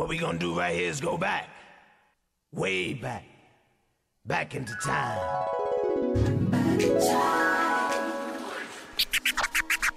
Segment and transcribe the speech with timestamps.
[0.00, 1.50] What we gonna do right here is go back.
[2.54, 3.22] Way back.
[4.24, 5.18] Back into time.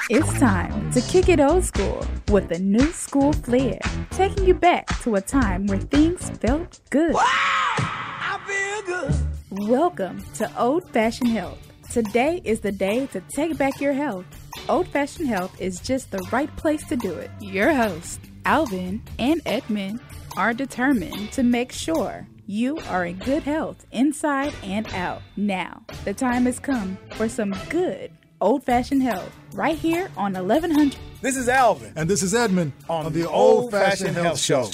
[0.09, 3.79] It's time to kick it old school with a new school flair,
[4.11, 7.15] taking you back to a time where things felt good.
[7.15, 9.69] I feel good.
[9.69, 11.59] Welcome to Old Fashioned Health.
[11.93, 14.25] Today is the day to take back your health.
[14.67, 17.31] Old Fashioned Health is just the right place to do it.
[17.39, 19.99] Your hosts, Alvin and Edmund,
[20.35, 25.21] are determined to make sure you are in good health inside and out.
[25.37, 28.11] Now, the time has come for some good
[28.41, 30.97] old fashioned health right here on 1100.
[31.21, 34.63] This is Alvin And this is Edmund on, the Old Fashioned Health Show.
[34.63, 34.71] He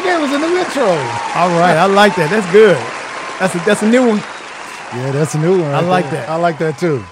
[0.00, 0.82] gave us a new intro.
[0.82, 2.30] All right, I like that.
[2.30, 2.76] That's good.
[3.38, 4.18] That's a, that's a new one.
[4.18, 5.74] Yeah, that's a new one.
[5.74, 6.22] I like there.
[6.22, 6.28] that.
[6.28, 7.04] I like that too.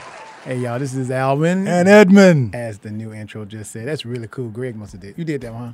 [0.45, 1.69] Hey y'all, this is Alvin.
[1.69, 2.57] And Edmund.
[2.57, 4.49] as the new intro just said, that's really cool.
[4.49, 5.17] Greg must have did.
[5.17, 5.53] You did that.
[5.53, 5.73] Huh?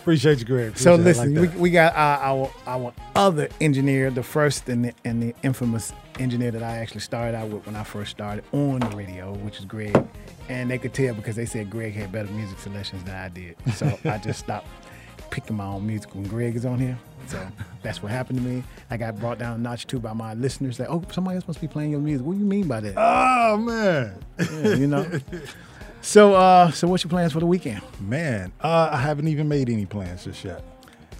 [0.00, 0.78] Appreciate you, Greg.
[0.78, 1.00] So Appreciate.
[1.00, 4.94] I listen, like we, we got our, our our other engineer, the first and the,
[5.04, 8.80] and the infamous engineer that I actually started out with when I first started on
[8.80, 9.94] the radio, which is Greg.
[10.48, 13.54] And they could tell because they said Greg had better music selections than I did.
[13.74, 14.66] So I just stopped
[15.28, 16.98] picking my own music when Greg is on here.
[17.26, 17.46] So
[17.82, 18.64] that's what happened to me.
[18.90, 20.78] I got brought down a notch too by my listeners.
[20.78, 22.26] Like, oh, somebody else must be playing your music.
[22.26, 22.94] What do you mean by that?
[22.96, 25.06] Oh man, Yeah, you know.
[26.02, 27.82] So, uh, so what's your plans for the weekend?
[28.00, 30.64] man, uh, I haven't even made any plans just yet.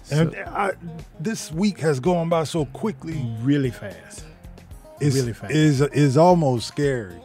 [0.09, 0.71] And I,
[1.19, 3.23] this week has gone by so quickly.
[3.41, 4.25] Really fast.
[4.99, 5.53] It's, Really fast.
[5.53, 7.15] Is is almost scary.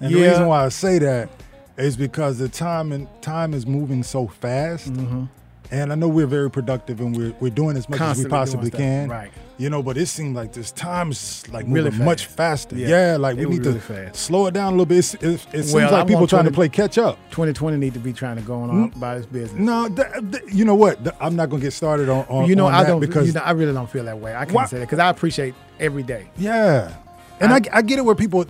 [0.00, 1.30] And the reason why I say that
[1.76, 4.92] is because the time and time is moving so fast.
[4.92, 5.24] Mm-hmm.
[5.72, 8.60] And I know we're very productive and we're, we're doing as much Constantly as we
[8.60, 9.08] possibly can.
[9.08, 9.30] right.
[9.56, 12.76] You know, but it seems like this time's like Really moving much faster.
[12.76, 12.88] Yeah.
[13.12, 14.16] Yeah, like we need really to fast.
[14.16, 14.98] slow it down a little bit.
[14.98, 17.16] It's, it, it seems Well, I like people want trying to play catch up.
[17.30, 19.58] 2020 need to be trying to go on by this business.
[19.58, 21.02] No, th- th- you know what?
[21.04, 22.26] Th- I'm not gonna get started on.
[22.28, 24.18] on you know, on I that don't because You know, I really don't feel that
[24.18, 24.34] way.
[24.34, 26.28] I can't Why- say that because I appreciate every day.
[26.36, 26.92] Yeah.
[27.40, 28.44] And I, I get it where people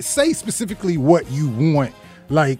[0.00, 1.94] say specifically what you want.
[2.28, 2.58] Like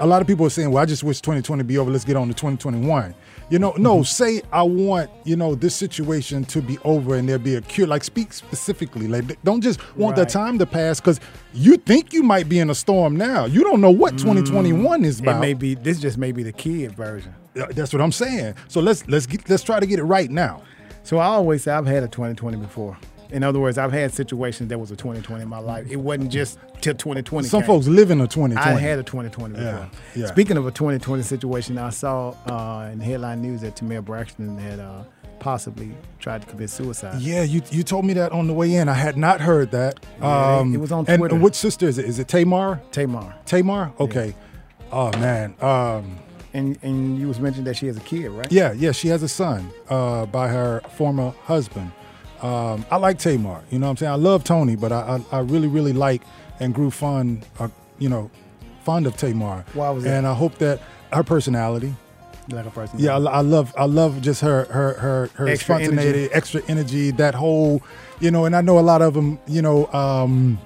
[0.00, 1.90] a lot of people are saying, well, I just wish 2020 be over.
[1.90, 3.14] Let's get on to 2021.
[3.50, 4.02] You know, no, mm-hmm.
[4.04, 7.86] say I want, you know, this situation to be over and there be a cure.
[7.86, 9.08] Like speak specifically.
[9.08, 10.26] Like don't just want Right.
[10.26, 11.20] that time to pass because
[11.54, 13.46] you think you might be in a storm now.
[13.46, 14.18] You don't know what mm.
[14.18, 15.40] 2021 is It about.
[15.40, 17.34] may be this just may be the kid version.
[17.54, 18.54] That's what I'm saying.
[18.68, 20.62] So let's let's get, let's try to get it right now.
[21.02, 22.96] So I always say I've had a 2020 before.
[23.30, 25.86] In other words, I've had situations that was a 2020 in my life.
[25.90, 27.46] It wasn't just till 2020.
[27.48, 27.66] Some came.
[27.66, 28.56] folks live in a 2020.
[28.56, 29.66] I had a 2020 before.
[29.70, 30.26] Yeah, yeah.
[30.26, 34.80] Speaking of a 2020 situation, I saw uh, in headline news that Tamar Braxton had
[34.80, 35.04] uh,
[35.40, 37.20] possibly tried to commit suicide.
[37.20, 38.88] Yeah, you you told me that on the way in.
[38.88, 40.00] I had not heard that.
[40.20, 41.34] Yeah, um, it was on Twitter.
[41.34, 42.06] And which sister is it?
[42.06, 42.80] Is it Tamar?
[42.92, 43.34] Tamar.
[43.44, 43.92] Tamar?
[44.00, 44.34] Okay.
[44.90, 45.54] Oh man.
[45.60, 46.18] Um,
[46.54, 48.50] And and you was mentioning that she has a kid, right?
[48.50, 48.92] yeah, yeah.
[48.92, 51.92] She has a son uh, by her former husband.
[52.42, 53.62] Um, I like Tamar.
[53.70, 54.12] You know what I'm saying?
[54.12, 56.22] I love Tony, but I I, I really really like
[56.60, 57.68] and grew fond, uh,
[57.98, 58.30] you know,
[58.84, 59.64] fond of Tamar.
[59.74, 60.16] Why was that?
[60.16, 60.80] And I hope that
[61.12, 61.94] her personality.
[62.50, 62.98] Like a person.
[62.98, 66.34] Yeah, I, I love I love just her her her her Extra spontaneity, energy.
[66.34, 67.82] extra energy, that whole,
[68.20, 68.46] you know.
[68.46, 70.58] And I know a lot of them, you know, um,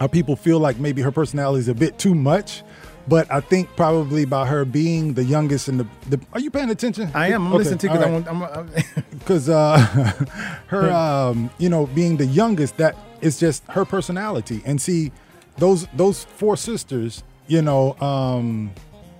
[0.00, 2.64] how people feel like maybe her personality is a bit too much.
[3.08, 6.70] But I think probably by her being the youngest and the, the are you paying
[6.70, 7.10] attention?
[7.14, 7.46] I am.
[7.46, 8.28] I'm Okay, listening to because right.
[8.28, 8.70] I'm, I'm,
[9.18, 9.78] because uh,
[10.68, 14.62] her, um, you know, being the youngest, that is just her personality.
[14.64, 15.12] And see,
[15.56, 18.70] those those four sisters, you know, um,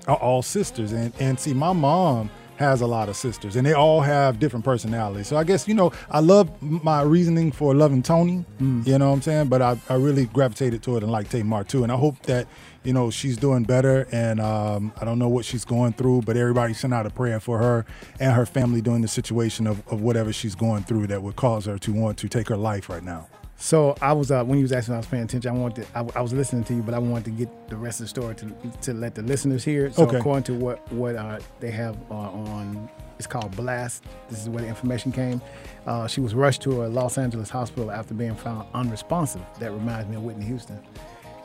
[0.06, 0.92] are all sisters.
[0.92, 2.30] And and see, my mom
[2.60, 5.26] has a lot of sisters, and they all have different personalities.
[5.26, 8.44] So I guess you know, I love my reasoning for loving Tony.
[8.84, 9.48] You know what I'm saying?
[9.48, 11.82] But I, I really gravitated to it and like Tamar too.
[11.84, 12.46] And I hope that
[12.84, 14.06] you know she's doing better.
[14.12, 17.40] And um, I don't know what she's going through, but everybody send out a prayer
[17.40, 17.86] for her
[18.20, 21.64] and her family during the situation of, of whatever she's going through that would cause
[21.64, 23.26] her to want to take her life right now.
[23.60, 25.50] So I was uh, when you was asking, I was paying attention.
[25.50, 25.84] I wanted.
[25.84, 28.04] To, I, I was listening to you, but I wanted to get the rest of
[28.06, 29.94] the story to to let the listeners hear it.
[29.94, 30.16] So Okay.
[30.16, 34.02] according to what what uh, they have uh, on, it's called Blast.
[34.30, 35.42] This is where the information came.
[35.86, 39.42] Uh, she was rushed to a Los Angeles hospital after being found unresponsive.
[39.58, 40.80] That reminds me of Whitney Houston.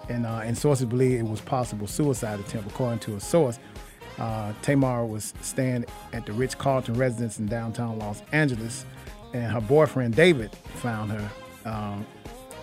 [0.07, 2.69] And uh, and sources believe it was possible suicide attempt.
[2.69, 3.59] According to a source,
[4.19, 8.85] uh, Tamar was staying at the Ritz Carlton residence in downtown Los Angeles,
[9.33, 11.29] and her boyfriend David found her.
[11.65, 12.05] Um,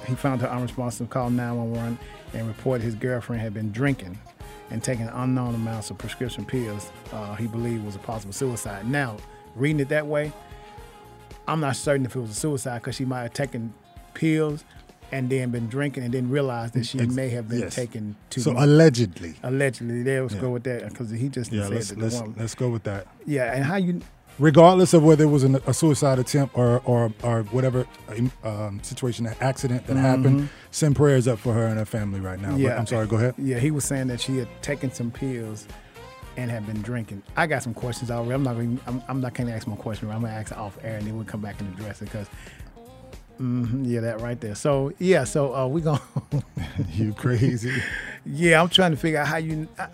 [0.06, 1.99] he found her unresponsive, called 911,
[2.34, 4.19] and reported his girlfriend had been drinking
[4.70, 6.90] and taking unknown amounts of prescription pills.
[7.12, 8.88] Uh, he believed was a possible suicide.
[8.88, 9.16] Now,
[9.54, 10.32] reading it that way,
[11.46, 13.75] I'm not certain if it was a suicide because she might have taken
[14.14, 14.64] pills
[15.10, 17.75] and then been drinking and then realized that she Ex- may have been yes.
[17.75, 18.40] taken to.
[18.40, 18.62] So much.
[18.64, 19.34] allegedly.
[19.43, 20.40] Allegedly, there was Yeah.
[20.40, 22.70] go with that because he just Yeah, said let's that the let's woman- let's go
[22.70, 23.06] with that.
[23.26, 24.00] yeah, and how you
[24.38, 27.87] Regardless of whether it was an, a suicide attempt or or or whatever
[28.43, 32.49] um, situation, accident that happened, send prayers up for her and her family right now.
[32.52, 32.64] But Mm-hmm.
[32.67, 32.79] Yeah.
[32.79, 33.06] I'm sorry.
[33.06, 33.34] Go ahead.
[33.38, 35.67] Yeah, he was saying that she had taken some pills
[36.38, 37.23] and had been drinking.
[37.37, 38.32] I got some questions already.
[38.32, 38.81] I'm not going.
[38.87, 40.11] I'm, I'm not going to ask my question.
[40.11, 42.26] I'm going to ask off air, and then we'll come back and address it because.
[43.37, 44.55] hmm yeah, that right there.
[44.55, 46.00] So yeah, so uh, we going
[46.93, 47.70] you crazy.
[48.25, 49.69] yeah, I'm trying to figure out how you.
[49.78, 49.88] Uh,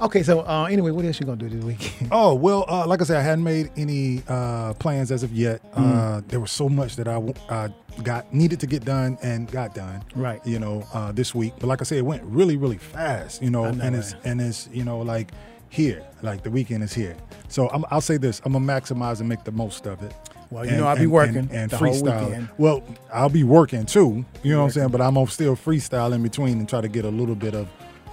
[0.00, 2.08] okay, so uh, anyway, what else you gonna do this weekend?
[2.12, 5.62] Oh well, uh, like I said, I hadn't made any uh, plans as of yet.
[5.72, 6.18] Mm.
[6.18, 7.16] Uh, there was so much that I,
[7.48, 7.68] uh,
[8.02, 10.04] got needed to get done and got done.
[10.14, 10.44] Right.
[10.46, 11.54] You know, uh, this week.
[11.58, 13.42] But like I said, it went really, really fast.
[13.42, 15.32] You know, know, and it's and it's you know like
[15.70, 17.16] here, like the weekend is here.
[17.48, 20.14] So I'm, I'll say this: I'm gonna maximize and make the most of it.
[20.50, 22.48] Well, you know I'll be working and, whole freestyle.
[22.56, 24.24] Well, I'll be working too.
[24.42, 24.88] You know what I'm saying?
[24.88, 27.68] But I'm gonna still freestyle in between and try to get a little bit of,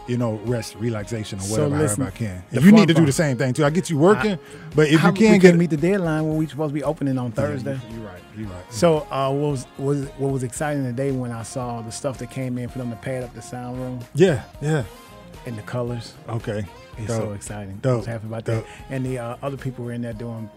[0.08, 2.44] you know, rest, relaxation, or So whatever, listen, however I can.
[2.52, 3.66] And you need to do the same thing too.
[3.66, 4.38] I get you working,
[4.76, 7.32] but if you can't get meet the deadline when we supposed to be opening on
[7.32, 7.80] Thursday.
[7.92, 8.22] you're right.
[8.38, 8.74] You're right.
[8.74, 12.30] So uh, what was was what was exciting today when I saw the stuff that
[12.30, 14.84] came in for them to pad up the sound room yeah, yeah.
[15.46, 16.14] and the colors.
[16.30, 16.66] Okay.
[16.98, 17.22] It's Dope.
[17.24, 17.80] so exciting.
[17.84, 18.66] I was happy about Dope.
[18.66, 18.94] that.
[18.94, 20.50] And the uh, other people were in there doing.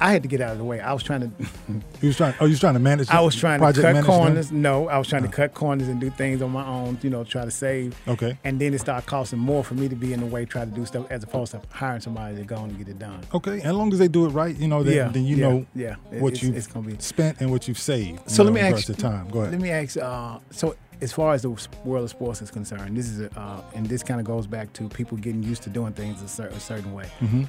[0.00, 0.80] I had to get out of the way.
[0.80, 1.30] I was trying to.
[2.02, 2.34] You was trying.
[2.40, 3.08] Oh, you was trying to manage.
[3.10, 4.04] I was trying to cut manage them?
[4.04, 4.52] corners.
[4.52, 6.98] No, I was trying to cut corners and do things on my own.
[7.02, 7.96] You know, try to save.
[8.08, 8.36] Okay.
[8.44, 10.70] And then it started costing more for me to be in the way, try to
[10.70, 13.20] do stuff as opposed to hiring somebody to go and get it done.
[13.32, 13.60] Okay.
[13.62, 15.66] As long as they do it right, you know, then, Yeah, then you yeah, know
[15.74, 15.94] yeah.
[16.10, 18.28] What it's- you've it's gonna be- spent and what you've saved.
[18.30, 19.28] So you let me ask to time.
[19.28, 19.52] Go ahead.
[19.52, 19.96] Let me ask.
[19.96, 21.50] Uh, so as far as the
[21.84, 24.72] world of sports is concerned, this is a, uh, and this kind of goes back
[24.74, 27.10] to people getting used to doing things a, cer- a certain way.
[27.20, 27.48] Mhm.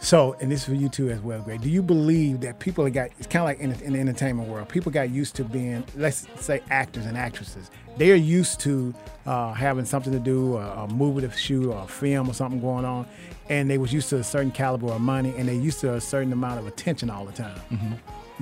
[0.00, 1.60] So, and this is for you too as well, Greg.
[1.60, 3.10] Do you believe that people have got?
[3.18, 4.68] It's kind of like in, in the entertainment world.
[4.68, 7.70] People got used to being, let's say, actors and actresses.
[7.98, 8.92] They are used to
[9.26, 12.60] uh, having something to do, a, a movie to shoot, or a film, or something
[12.60, 13.06] going on,
[13.48, 16.00] and they was used to a certain caliber of money, and they used to a
[16.00, 17.60] certain amount of attention all the time.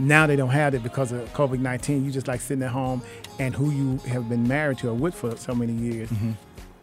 [0.01, 2.05] Now they don't have it because of COVID nineteen.
[2.05, 3.03] You just like sitting at home,
[3.39, 6.09] and who you have been married to or with for so many years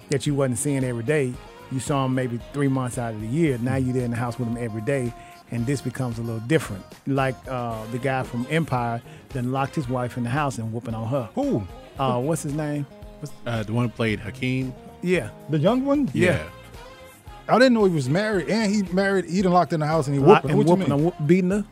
[0.10, 1.34] that you wasn't seeing every day.
[1.72, 3.58] You saw them maybe three months out of the year.
[3.58, 5.12] Now you're there in the house with them every day,
[5.52, 6.84] and this becomes a little different.
[7.08, 10.94] Like uh, the guy from Empire then locked his wife in the house and whooping
[10.94, 11.30] on her.
[11.36, 11.64] Who?
[12.00, 12.86] Uh, what's his name?
[13.20, 14.74] What's, Uh, the one who played Hakeem.
[15.02, 16.10] yeah, The young one?
[16.14, 16.44] Yeah.
[17.50, 19.26] I didn't know he was married, and he married.
[19.26, 20.52] He done locked in the house, and he Lock- whooping.
[20.52, 21.28] and What you whooping mean?
[21.28, 21.66] beating her,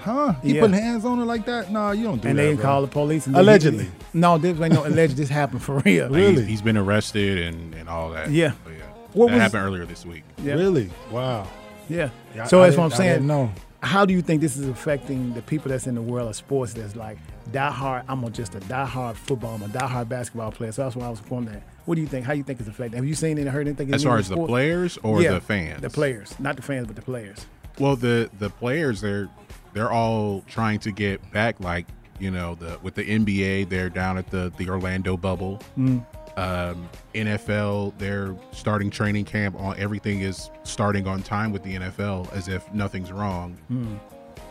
[0.00, 0.34] Huh?
[0.42, 0.60] He Yeah.
[0.62, 1.70] putting hands on her like that?
[1.70, 2.28] No, you don't do and that.
[2.30, 2.64] And they didn't bro.
[2.70, 3.26] call the police.
[3.26, 3.88] And then he- Allegedly.
[4.14, 5.16] no, this ain't no alleged.
[5.16, 6.06] This happened for real.
[6.06, 6.34] Like, Really?
[6.36, 8.30] he's- he's been arrested and, and all that.
[8.30, 8.52] Yeah.
[8.64, 8.78] But yeah.
[9.12, 10.24] What that was- happened earlier this week.
[10.42, 10.54] Yeah.
[10.54, 10.90] Really?
[11.10, 11.46] Wow.
[11.88, 12.10] Yeah.
[12.34, 13.26] Yeah, so I that's what I'm saying.
[13.26, 13.50] didn't.
[13.80, 16.72] How do you think this is affecting the people that's in the world of sports
[16.72, 17.16] that's like
[17.52, 18.02] die hard?
[18.08, 20.72] I'm a, just a die hard football, I'm a die hard basketball player.
[20.72, 21.62] So that's why I was going that.
[21.86, 22.26] What do you think?
[22.26, 22.96] How you think it's affecting?
[22.96, 23.94] Have you seen any or heard anything?
[23.94, 25.80] As far of as the players or Yeah, the fans?
[25.80, 27.46] The players, not the fans, but the players.
[27.78, 29.28] Well, the the players they're
[29.72, 31.60] they're all trying to get back.
[31.60, 31.86] Like
[32.18, 35.60] you know, the with the NBA, they're down at the the Orlando bubble.
[35.78, 36.04] Mm.
[36.36, 42.32] Um, NFL, they're starting training camp on everything is starting on time with the NFL
[42.32, 43.58] as if nothing's wrong.
[43.70, 43.98] Mm.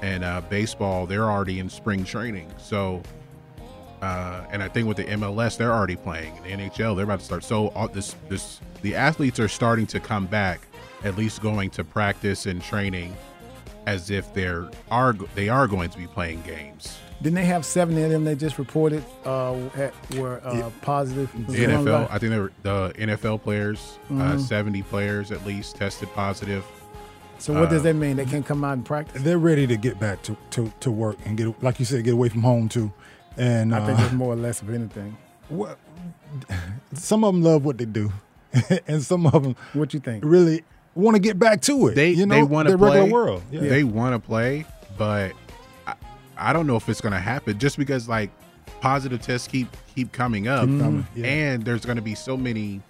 [0.01, 2.51] And uh, baseball, they're already in spring training.
[2.57, 3.01] So,
[4.01, 6.35] uh, and I think with the MLS, they're already playing.
[6.43, 7.45] The NHL, they're about to start.
[7.45, 10.59] So all this this the athletes are starting to come back,
[11.05, 13.15] at least going to practice and training,
[13.87, 16.99] as if they're are they are going to be playing games.
[17.19, 19.55] Didn't they have seven of them that just reported uh,
[20.15, 21.31] were uh, positive?
[21.47, 22.11] The NFL.
[22.11, 24.39] I think they were the NFL players, uh, Mhm.
[24.41, 26.63] 70 players at least tested positive.
[27.39, 28.17] So what does uh, that mean?
[28.17, 29.23] They can't come out and practice?
[29.23, 32.13] They're ready to get back to, to, to work and get, like you said, get
[32.13, 32.91] away from home too.
[33.35, 35.17] And I think uh, that's more or less of anything.
[35.49, 35.79] what,
[36.93, 38.11] some of them love what they do,
[38.87, 40.23] and some of them What you think?
[40.25, 40.63] really
[40.97, 41.95] want to get back to it.
[41.95, 43.09] They you know, they want to play.
[43.09, 43.43] world.
[43.51, 43.61] Yeah.
[43.61, 44.65] They want to play,
[44.97, 45.33] but
[45.85, 45.93] I,
[46.37, 48.29] I don't know if it's going to happen just because like
[48.81, 51.25] positive tests keep keep coming up, coming, yeah.
[51.25, 52.81] and there's going to be so many,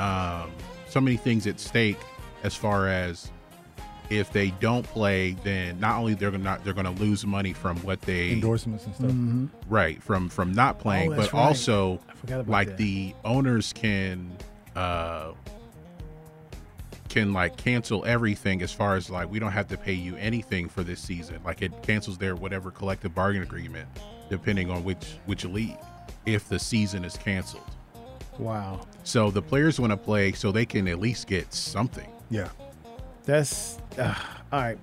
[0.00, 0.50] um,
[0.88, 1.98] so many things at stake
[2.42, 3.30] as far as
[4.10, 8.00] if they don't play, then not only they're gonna they're gonna lose money from what
[8.02, 9.10] they endorsements and stuff.
[9.10, 9.46] Mm-hmm.
[9.68, 11.42] right from from not playing, Oh, but right.
[11.42, 12.76] also I forgot about like that.
[12.78, 14.34] the owners can
[14.74, 15.32] uh
[17.18, 20.68] can like cancel everything as far as like we don't have to pay you anything
[20.68, 23.88] for this season like it cancels their whatever collective bargain agreement
[24.30, 25.76] depending on which which league
[26.26, 27.62] if the season is canceled
[28.38, 28.80] Wow.
[29.02, 32.48] so the players want to play so they can at least get something Yeah.
[33.24, 34.14] That's uh,
[34.52, 34.78] all right.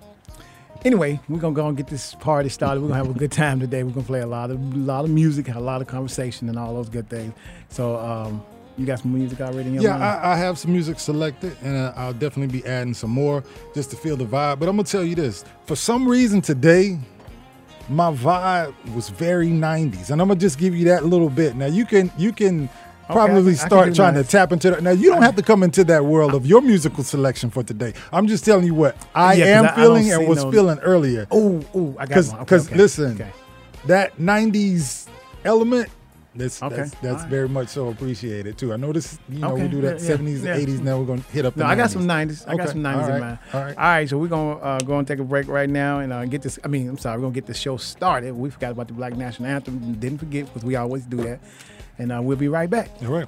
[0.83, 2.81] anyway, we're gonna go and get this party started.
[2.81, 3.81] We're gonna have a good time today.
[3.83, 6.59] We're gonna play a lot of a lot of music, a lot of conversation, and
[6.59, 7.33] all those good things.
[7.69, 8.43] So, um,
[8.77, 9.97] you got some music already in your Yeah.
[9.97, 13.95] I, I have some music selected, and I'll definitely be adding some more just to
[13.95, 14.59] feel the vibe.
[14.59, 16.99] But I'm gonna tell you this: for some reason today,
[17.89, 21.55] my vibe was very 90s, and I'm gonna just give you that little bit.
[21.55, 22.67] Now you can you can
[23.07, 24.23] I probably can- I can start trying mine.
[24.23, 24.81] to tap into that.
[24.83, 27.93] Now you don't have to come into that world of your musical selection for today.
[28.11, 31.27] I'm just telling you what I Yeah, am I- feeling and was no- feeling earlier.
[31.31, 32.39] oh, oh, I got Because one.
[32.41, 33.29] Okay, okay, listen, okay.
[33.85, 35.05] that 90s
[35.45, 35.89] element.
[36.35, 37.29] That's, Okay, that's, that's alright.
[37.29, 38.73] very much so appreciated too.
[38.73, 40.55] I know this, you know, we do that yeah, yeah, 70s yeah.
[40.55, 40.81] and 80s.
[40.81, 41.55] Now we're gonna hit up.
[41.55, 42.47] No, the I got some 90s.
[42.47, 43.39] I got some 90s all in mind.
[43.53, 43.77] all right.
[43.77, 46.11] All right, so we're going to uh, go and take a break right now and
[46.11, 46.59] uh, get this.
[46.63, 48.33] I mean, I'm sorry, we're going to get the show started.
[48.35, 49.93] We forgot about the Black National Anthem.
[49.93, 51.39] Didn't forget because we always do that.
[51.97, 52.89] And uh, we'll be right back.
[53.03, 53.27] All right.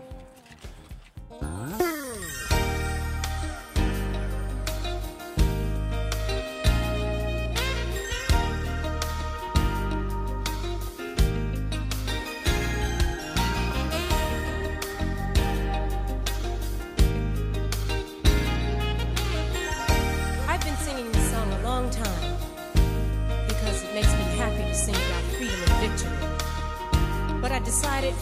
[27.67, 28.13] Decided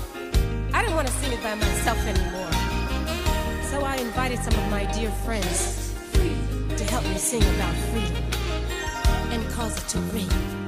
[0.73, 2.51] I didn't want to sing it by myself anymore.
[3.69, 8.23] So I invited some of my dear friends to help me sing about freedom
[9.31, 10.64] and cause it to ring.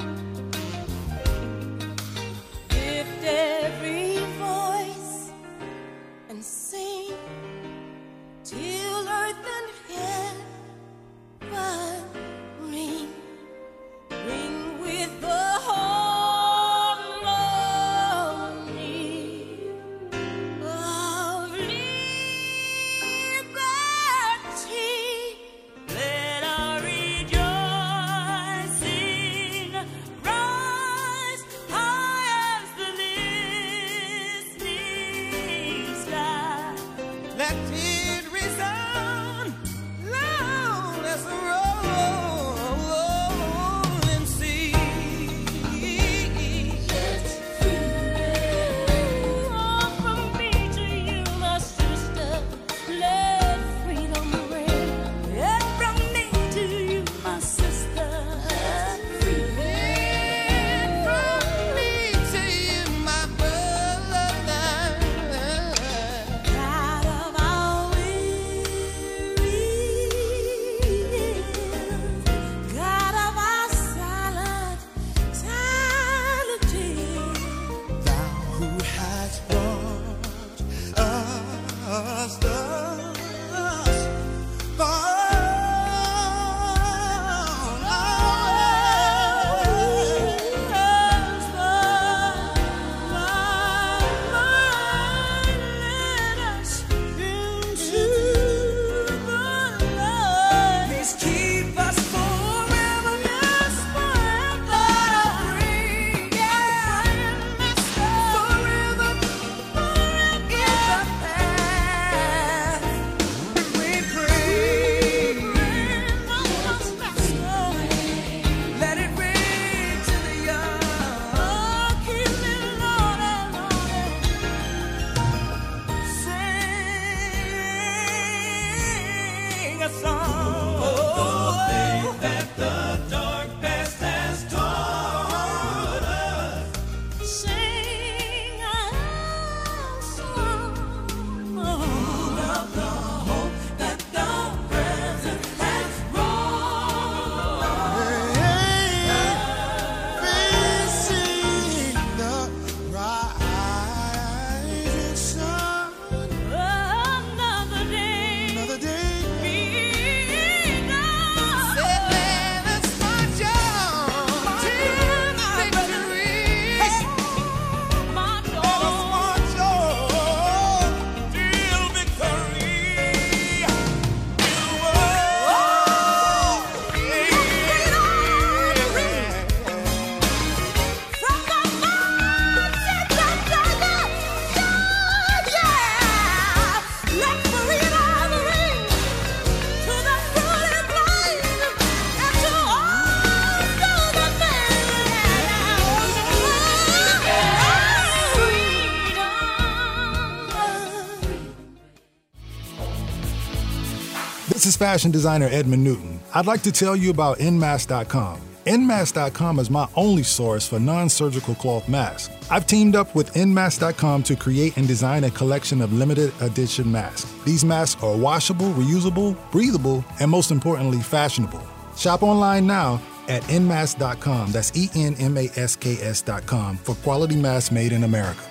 [204.58, 206.20] This is fashion designer Edmund Newton.
[206.34, 208.42] I'd like to tell you about Nmask.com.
[208.66, 212.36] Nmask.com is my only source for non surgical cloth masks.
[212.50, 217.32] I've teamed up with Nmask.com to create and design a collection of limited edition masks.
[217.46, 221.62] These masks are washable, reusable, breathable, and most importantly, fashionable.
[221.96, 224.54] Shop online now at nmask.com.
[224.54, 228.42] That's E N M A S K S.com for quality masks made in America.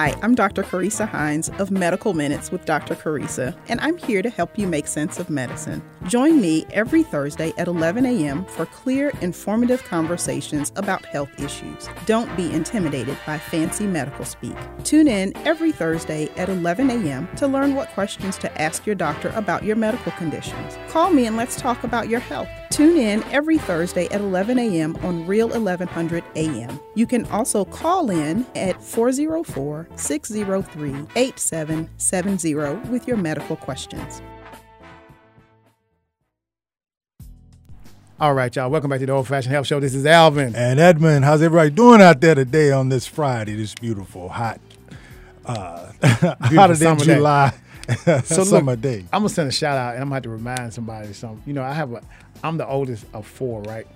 [0.00, 0.62] Hi, I'm Dr.
[0.62, 2.94] Carissa Hines of Medical Minutes with Dr.
[2.94, 5.82] Carissa, and I'm here to help you make sense of medicine.
[6.06, 8.46] Join me every Thursday at 11 a.m.
[8.46, 11.90] for clear, informative conversations about health issues.
[12.06, 14.56] Don't be intimidated by fancy medical speak.
[14.84, 17.28] Tune in every Thursday at 11 a.m.
[17.36, 20.78] to learn what questions to ask your doctor about your medical conditions.
[20.88, 22.48] Call me and let's talk about your health.
[22.70, 24.96] Tune in every Thursday at 11 a.m.
[25.02, 26.80] on Real 1100 a.m.
[26.94, 34.22] You can also call in at 404 603 8770 with your medical questions.
[38.18, 38.70] All right, y'all.
[38.70, 39.80] Welcome back to the Old Fashioned Health Show.
[39.80, 40.54] This is Alvin.
[40.54, 44.60] And Edmund, how's everybody doing out there today on this Friday, this beautiful, hot,
[45.46, 47.14] uh, hotter than summer day.
[47.14, 47.54] July
[48.24, 49.04] So summer look, day?
[49.12, 51.42] I'm gonna send a shout out, and I'm gonna have to remind somebody something.
[51.46, 52.02] You know, I have a,
[52.42, 53.86] I'm the oldest of four, right?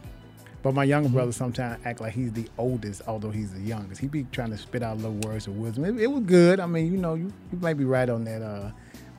[0.64, 1.16] But my younger Mm-hmm.
[1.18, 4.00] brother sometimes act like he's the oldest, although he's the youngest.
[4.00, 5.84] He be trying to spit out little words of wisdom.
[5.84, 6.58] It, it was good.
[6.58, 8.40] I mean, you know, you, you might be right on that.
[8.42, 8.70] Uh,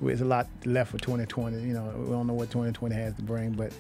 [0.01, 1.61] there's a lot left for 2020.
[1.61, 3.71] You know, we don't know what 2020 has to bring, but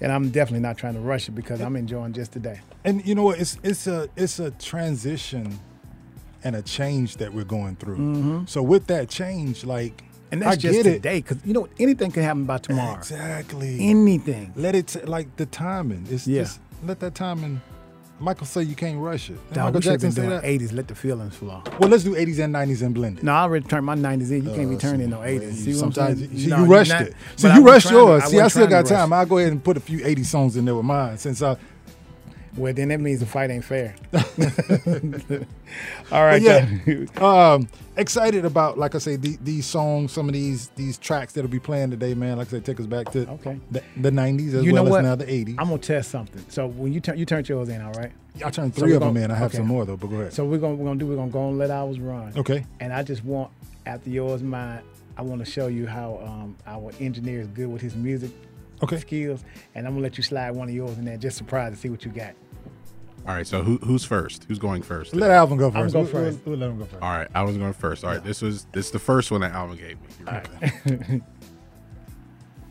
[0.00, 2.60] and I'm definitely not trying to rush it because I'm enjoying just today.
[2.84, 3.38] And you know what?
[3.40, 5.58] It's it's a it's a transition
[6.44, 8.44] and a change that we're going through.
[8.46, 10.15] So with that change, like Mm-hmm.
[10.32, 12.96] And that's I just today, because you know anything can happen by tomorrow.
[12.96, 13.78] Exactly.
[13.80, 14.52] Anything.
[14.56, 16.06] let it t- like the timing.
[16.10, 16.42] It's Yeah.
[16.42, 17.60] just let that timing.
[18.18, 19.36] Michael say you can't rush it.
[19.52, 20.42] Dog, Michael Jackson say doing that.
[20.42, 20.72] 80s.
[20.72, 21.62] Let the feelings flow.
[21.78, 23.24] Well, let's do 80s and 90s and blend it.
[23.24, 24.42] No, I already turned my 90s in.
[24.48, 25.40] You can't be Uh, turning see, no 80s.
[25.42, 26.40] well, See what sometimes I'm saying?
[26.40, 27.14] you, No, you rushed not- it.
[27.36, 28.22] So you rushed to- yours.
[28.22, 29.12] I See, I still got to time.
[29.12, 31.56] I'll go ahead and put a few 80 songs in there with mine since I.
[32.56, 33.94] Well, then that means the fight ain't fair.
[36.12, 36.86] All right, But
[37.20, 37.24] y'all.
[37.54, 41.50] um, excited about, like I say, the, these songs, some of these these tracks that'll
[41.50, 42.38] be playing today, man.
[42.38, 43.58] Like I said, take us back to Okay.
[43.70, 45.00] the, the 90s as You know well what?
[45.00, 45.56] as now the 80s.
[45.58, 46.44] I'm gonna test something.
[46.48, 48.12] So when you turn, you turned yours in, all right?
[48.44, 49.30] I turned So three we're of them gonna- in.
[49.30, 49.58] I have okay.
[49.58, 50.32] some more though, but go ahead.
[50.32, 52.32] So we're gonna we're gonna do we're gonna go and let ours run.
[52.36, 52.64] okay.
[52.80, 53.50] And I just want
[53.84, 54.80] after yours, mine.
[55.18, 58.30] I want to show you how um, our engineer is good with his music
[58.82, 58.98] Okay.
[58.98, 59.42] skills,
[59.74, 61.88] and I'm gonna let you slide one of yours in there, just surprised to see
[61.88, 62.34] what you got.
[63.28, 64.44] All right, so who, who's first?
[64.44, 65.14] Who's going first?
[65.14, 66.46] Let Alvin go 1st I'm gonna go We'll- we'll- first.
[66.46, 67.02] We'll, let him go first.
[67.02, 68.04] All right, I was going first.
[68.04, 71.10] All right, this was this is the first one that Alvin gave me.
[71.10, 71.22] You?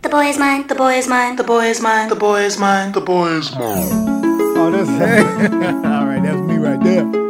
[0.01, 2.59] The boy is mine, the boy is mine, the boy is mine, the boy is
[2.59, 3.89] mine, the boy is mine.
[4.55, 4.87] Oh, that's
[5.85, 7.24] all right, that's me right there.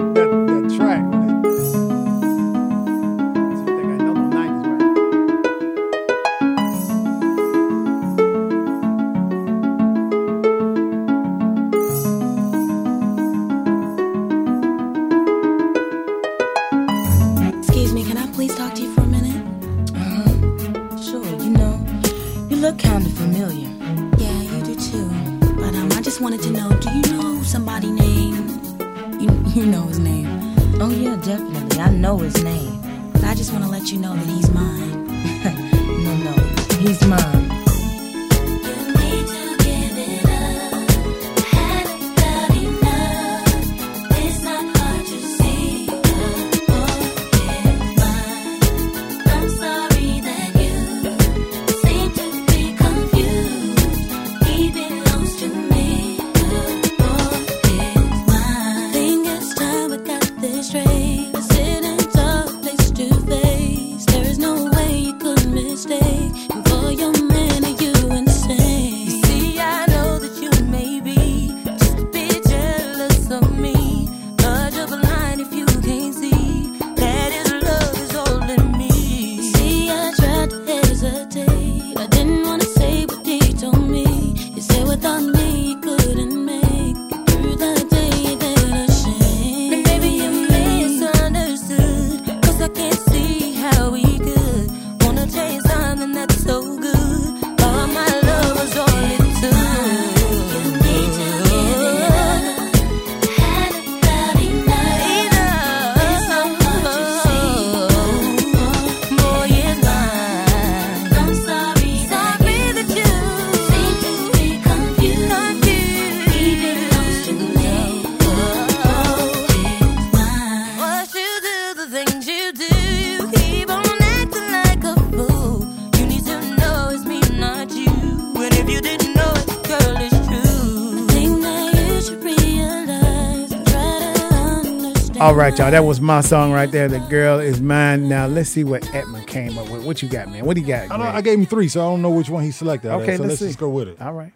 [135.60, 135.72] Right, y'all.
[135.72, 136.88] That was my song right there.
[136.88, 138.10] The girl is mine.
[138.10, 139.86] Now let's see what Edmund came up with.
[139.86, 140.46] What you got, man?
[140.46, 140.92] What do you got?
[140.92, 142.92] I, I gave him three, so I don't know which one he selected.
[142.92, 143.48] Okay, that, so let's let's, see.
[143.48, 144.02] just go with it.
[144.02, 144.34] All right.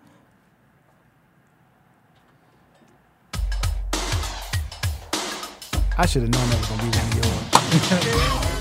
[5.97, 8.55] I should have known that was gonna be one of yours.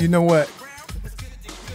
[0.00, 0.48] You, you know what?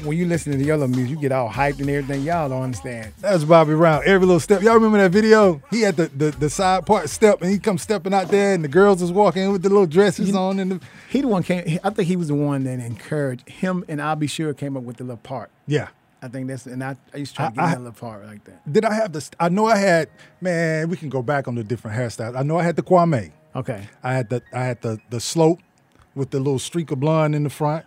[0.04, 2.24] When you listen to the other music, you get all hyped and everything.
[2.24, 3.14] Y'all don't understand.
[3.22, 4.04] That's Bobby Brown.
[4.06, 4.62] Every little step.
[4.62, 5.62] Y'all remember that video?
[5.72, 8.64] He had the, the, the side part step, and he comes stepping out there, and
[8.64, 11.80] the girls was walking with the little dresses on, and the, He the one came.
[11.84, 14.28] I think he was the one that encouraged him, and Al B.
[14.28, 15.50] Sure came up with the little part.
[15.68, 15.88] yeah.
[16.22, 18.26] I think that's and I, I used to try to get I- that little part
[18.26, 18.72] like that.
[18.74, 19.28] Did I have the?
[19.40, 20.10] I know I had.
[20.42, 22.36] Man, we can go back on the different hairstyles.
[22.36, 23.32] I know I had the Kwame.
[23.56, 23.88] Okay.
[24.04, 25.60] I had the I had the the slope
[26.16, 27.86] with the little streak of blonde in the front.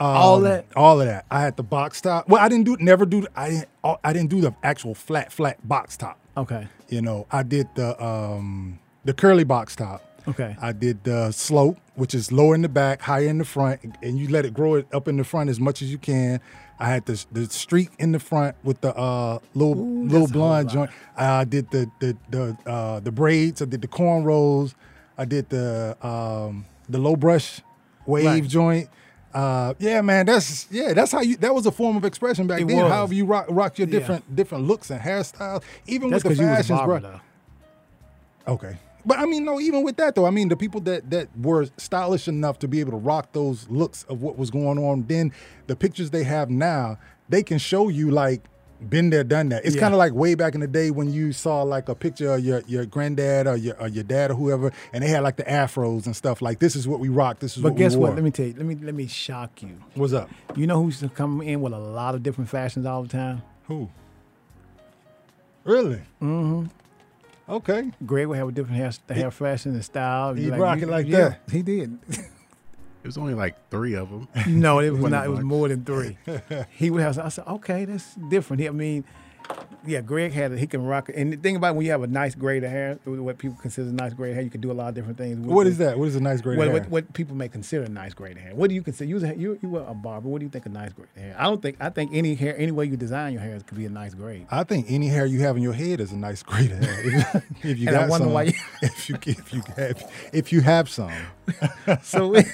[0.00, 0.66] All Um, that.
[0.76, 1.24] all of that.
[1.30, 2.28] I had the box top.
[2.28, 3.26] Well, I didn't do never do.
[3.36, 3.68] I didn't.
[4.04, 6.18] I didn't do the actual flat flat box top.
[6.36, 6.66] Okay.
[6.88, 10.02] You know, I did the um the curly box top.
[10.28, 10.56] Okay.
[10.60, 14.18] I did the slope, which is lower in the back, higher in the front, and
[14.18, 16.40] you let it grow it up in the front as much as you can.
[16.80, 20.28] I had the the streak in the front with the uh, little little a whole
[20.28, 20.90] blonde joint.
[21.16, 23.62] I did the the the uh, the braids.
[23.62, 24.74] I did the cornrows.
[25.16, 27.60] I did the um, the low brush
[28.04, 28.46] wave Right.
[28.46, 28.88] joint.
[29.36, 31.36] Uh, yeah, man, that's yeah, that's how you.
[31.36, 32.78] That was a form of expression back It then.
[32.84, 32.90] was.
[32.90, 33.98] However you rock rock your Yeah.
[33.98, 37.10] different different looks and hairstyles, even That's with the you was a fashions, barber, bro.
[38.46, 38.52] though.
[38.54, 38.78] Okay.
[39.04, 41.66] But I mean, no, even with that though, I mean, the people that that were
[41.76, 45.32] stylish enough to be able to rock those looks of what was going on, then
[45.66, 48.42] the pictures they have now, they can show you like
[48.80, 49.64] been there, done that.
[49.64, 49.80] It's Yeah.
[49.80, 52.44] kind of like way back in the day when you saw like a picture of
[52.44, 55.44] your your granddad or your or your dad or whoever, and they had like the
[55.44, 56.42] afros and stuff.
[56.42, 57.38] Like this is what we rock.
[57.40, 58.08] This is But what guess we wore.
[58.08, 58.22] But guess what?
[58.22, 58.54] Let me tell you.
[58.56, 59.78] Let me let me shock you.
[59.94, 60.28] What's up?
[60.54, 63.42] You know who's come in with a lot of different fashions all the time?
[63.68, 63.88] Who?
[65.64, 66.02] Really?
[66.22, 66.66] Mm-hmm.
[67.48, 67.90] Okay.
[68.04, 70.34] Greg would have a different hair, hair fashion and style.
[70.34, 71.40] He'd Like, rock you- it like yeah, that.
[71.50, 71.98] He did.
[73.06, 74.26] It was only like three of them.
[74.48, 75.24] no, it was Wasn't.
[75.24, 76.18] It was more than three.
[76.70, 77.16] he would have.
[77.20, 78.62] I said, okay, that's different.
[78.62, 79.04] He, I mean,
[79.86, 80.58] yeah, Greg had it.
[80.58, 81.14] He can rock it.
[81.16, 83.56] And the thing about it, when you have a nice grade of hair, what people
[83.60, 85.38] consider nice grade hair, you can do a lot of different things.
[85.38, 85.96] with What is that?
[85.98, 86.74] What is a nice grade What, hair?
[86.80, 88.52] what, what people may consider a nice grade hair.
[88.54, 89.08] What do you consider?
[89.08, 90.28] You, you, you were a barber.
[90.28, 91.36] What do you think a nice grade hair?
[91.38, 91.76] I don't think.
[91.78, 94.46] I think any hair, any way you design your hair, could be a nice grade.
[94.50, 96.82] I think any hair you have in your head is a nice grade hair.
[97.62, 100.12] If, if you And I got wonder some, why you- if you if you have
[100.32, 101.12] if you have some.
[102.02, 102.34] So,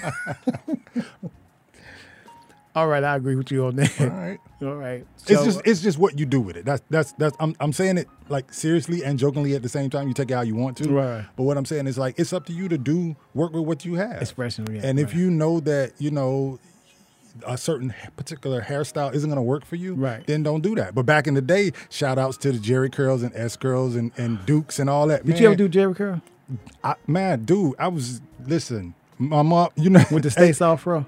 [2.75, 4.01] all right, I agree with you on that.
[4.01, 4.39] All right.
[4.63, 5.05] All right.
[5.27, 6.65] It's just it's just what you do with it.
[6.65, 10.07] That's that's that's I'm I'm saying it like seriously and jokingly at the same time.
[10.07, 10.89] You take it how you want to.
[10.89, 11.25] Right.
[11.37, 13.85] But what I'm saying is like it's up to you to do work with what
[13.85, 14.23] you have.
[14.23, 16.61] Expression, yeah, And if you know that you know
[17.47, 20.25] a certain particular hairstyle isn't going to work for you, Right.
[20.27, 20.95] then don't do that.
[20.95, 24.13] But back in the day, shout outs to the Jheri curls and S curls and,
[24.17, 25.25] and Dukes and all that.
[25.27, 26.21] Did you ever do Jheri curl
[26.85, 28.95] I, man, dude, I was listen.
[29.19, 31.07] My mom, you know, with the Sta-Sof-Fro?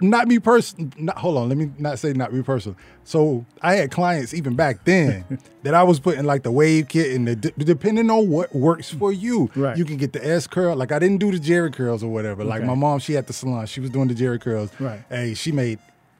[0.00, 0.92] Not me person.
[0.98, 2.76] Not, hold on, let me not say not me personal.
[3.04, 5.24] So I had clients even back then
[5.62, 8.90] that I was putting like the wave kit and the d- depending on what works
[8.90, 9.76] for you, Right.
[9.76, 10.76] you can get the S curl.
[10.76, 12.44] Like I didn't do the Jheri curls or whatever.
[12.44, 14.70] Like my mom, she had the salon, she was doing the Jheri curls.
[14.80, 15.00] Right.
[15.08, 15.78] Hey, she made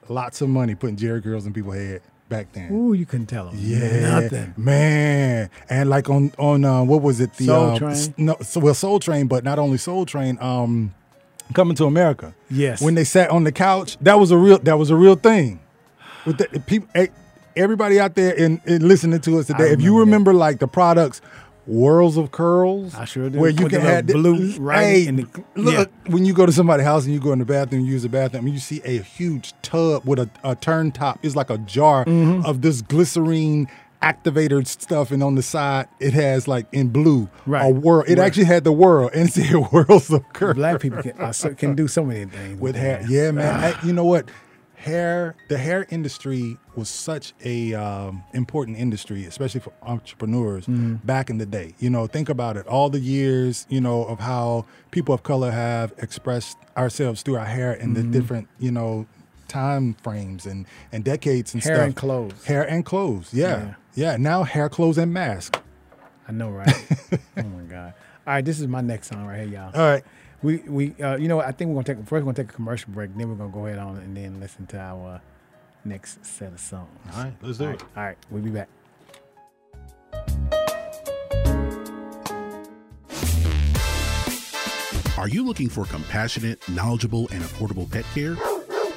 [0.09, 2.71] lots of money putting Jheri curls in people's head back then.
[2.73, 3.57] Ooh, you couldn't tell them.
[3.59, 4.55] Yeah, nothing.
[4.57, 5.51] man.
[5.69, 7.33] And like on on uh, what was it?
[7.35, 8.15] The Soul uh, Train?
[8.17, 10.39] No, so well, Soul Train, but not only Soul Train.
[10.41, 10.95] Um,
[11.55, 12.35] Coming to America.
[12.51, 12.81] Yes.
[12.83, 15.61] When they sat on the couch, that was a real that was a real thing.
[16.27, 16.89] With the people,
[17.57, 21.21] everybody out there and, and listening to us today, if you remember like the products.
[21.67, 22.95] World of Curls.
[22.95, 23.39] I sure do.
[23.39, 26.53] Where you With can have blue Hey, writing and the- look, when you go to
[26.53, 28.81] somebody's house and you go in the bathroom, you use the bathroom, and you see
[28.87, 31.19] a huge tub with a, a turn top.
[31.23, 32.47] It's like a jar Mm-hmm.
[32.47, 33.69] of this glycerine
[34.03, 37.65] activator stuff, and on the side it has like in blue Right.
[37.67, 38.05] a world.
[38.09, 38.27] It Right.
[38.27, 40.23] actually had the world and said whirls of.
[40.55, 43.05] Black people can, uh, so- can do so many things with hair.
[43.09, 43.55] Yeah, man.
[43.75, 44.31] I- you know what?
[44.77, 51.05] Hair, the hair industry was such a um, important industry, especially for entrepreneurs Mhm.
[51.05, 51.75] back in the day.
[51.81, 52.65] You know, think about it.
[52.69, 57.45] All the years, you know, of how people of color have expressed ourselves through our
[57.47, 58.13] hair in the Mhm.
[58.13, 59.07] different, you know,
[59.49, 61.87] time frames and and decades and Hair stuff.
[61.87, 62.45] and clothes.
[62.45, 63.31] Hair and clothes.
[63.33, 63.47] Yeah.
[63.49, 63.75] yeah.
[63.99, 65.61] Yeah, now hair, clothes, and mask.
[66.29, 66.73] I know, right?
[67.37, 67.95] oh my god!
[68.29, 69.73] All right, this is my next song right here, y'all.
[69.75, 70.05] All right.
[70.41, 71.41] We we uh, you know?
[71.41, 72.13] I think we're gonna take first.
[72.13, 73.11] We're gonna take a commercial break.
[73.17, 75.21] Then we're gonna go ahead on and then listen to our
[75.85, 76.97] next set of songs.
[77.13, 77.83] All right, let's do All it.
[77.83, 78.69] right, All right, we'll be back.
[85.19, 88.37] Are you looking for compassionate, knowledgeable, and affordable pet care?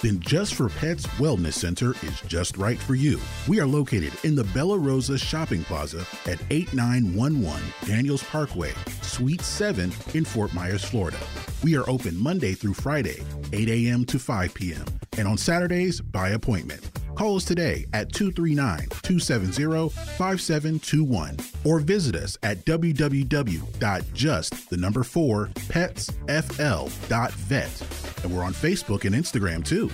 [0.02, 3.20] Then Just for Pets Wellness Center is just right for you.
[3.48, 9.92] We are located in the Bella Rosa Shopping Plaza at 8911 Daniels Parkway, Suite 7
[10.16, 11.20] in Fort Myers, Florida.
[11.64, 13.22] We are open Monday through Friday,
[13.54, 14.06] 8 a.m.
[14.06, 14.86] to 5 p.m.,
[15.20, 17.01] and on Saturdays by appointment.
[17.15, 23.69] Call us today at 239 270 5721 or visit us at www.just
[24.69, 26.34] the number 4 petsfl.vet.
[28.24, 29.89] And we're on Facebook and Instagram too.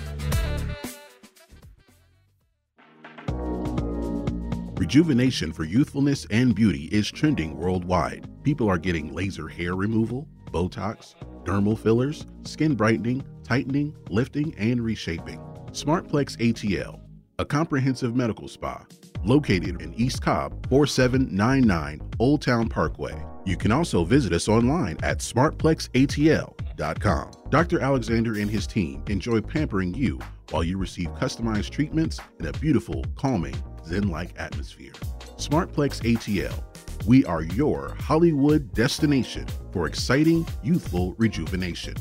[4.77, 8.27] Rejuvenation for youthfulness and beauty is trending worldwide.
[8.43, 15.39] People are getting laser hair removal, Botox, dermal fillers, skin brightening, tightening, lifting, and reshaping.
[15.71, 17.01] Smartplex ATL,
[17.39, 18.84] a comprehensive medical spa
[19.23, 23.21] located in East Cobb, 4799 Old Town Parkway.
[23.45, 27.32] You can also visit us online at smartplexatl.com.
[27.50, 27.80] Dr.
[27.80, 30.19] Alexander and his team enjoy pampering you
[30.52, 34.93] while you receive customized treatments in a beautiful, calming, zen like atmosphere.
[35.38, 36.63] Smartplex ATL.
[37.06, 41.93] We are your Hollywood destination for exciting, youthful rejuvenation.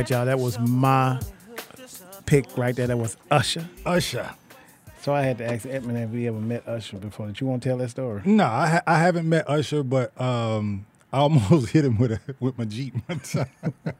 [0.00, 0.24] Right, y'all.
[0.26, 1.20] That was my
[2.26, 2.86] pick right there.
[2.86, 3.68] That was Usher.
[3.84, 4.30] Usher.
[5.02, 7.26] So I had to ask Edmund if he ever met Usher before.
[7.26, 8.22] Did you want to tell that story?
[8.24, 12.20] No, I, ha- I haven't met Usher, but um, I almost hit him with a
[12.38, 13.48] with my Jeep one time.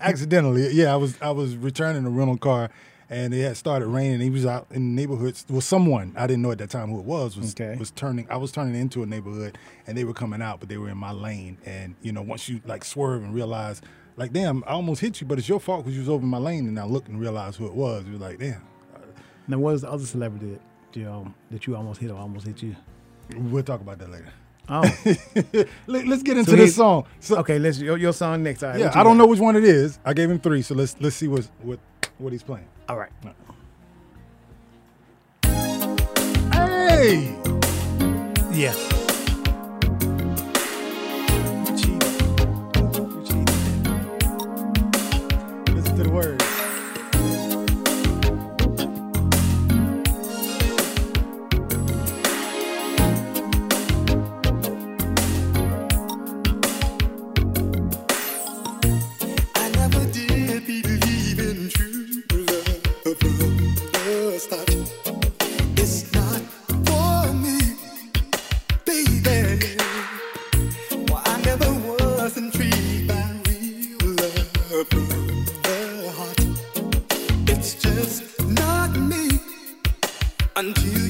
[0.00, 0.92] Accidentally, yeah.
[0.92, 2.70] I was I was returning a rental car,
[3.08, 4.20] and it had started raining.
[4.20, 5.40] He was out in the neighborhood.
[5.48, 7.76] Well, someone I didn't know at that time who it was was Okay.
[7.78, 8.26] was turning.
[8.30, 10.98] I was turning into a neighborhood, and they were coming out, but they were in
[10.98, 11.56] my lane.
[11.64, 13.80] And you know, once you like swerve and realize,
[14.16, 16.28] like, damn, I almost hit you, but it's your fault because you was over in
[16.28, 16.66] my lane.
[16.68, 18.04] And I looked and realized who it was.
[18.08, 18.62] You're like, damn.
[19.48, 20.58] Now, what was the other celebrity
[20.92, 22.76] that you, um, that you almost hit or almost hit you?
[23.36, 24.32] We'll talk about that later.
[24.68, 24.82] Oh,
[25.86, 27.04] Let, us get into So this song.
[27.18, 27.58] So, okay.
[27.58, 28.62] Let's your, your song next.
[28.62, 29.24] All right, yeah, what I don't got?
[29.24, 29.98] know which one it is.
[30.04, 31.80] I gave him three, so let's let's see what's, what
[32.18, 32.68] what he's playing.
[32.88, 33.10] All right.
[36.52, 37.36] Hey,
[38.52, 38.74] Yeah.
[46.12, 46.51] Listen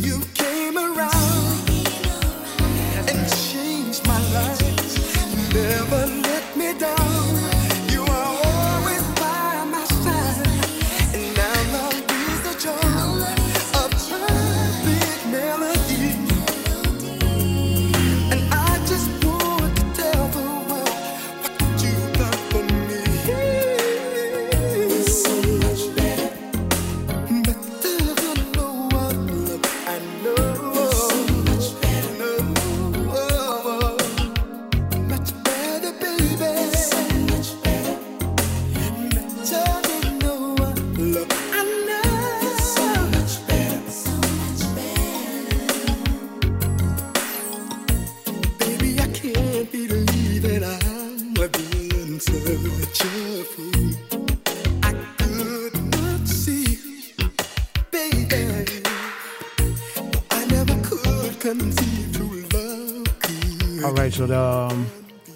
[0.04, 1.31] you came around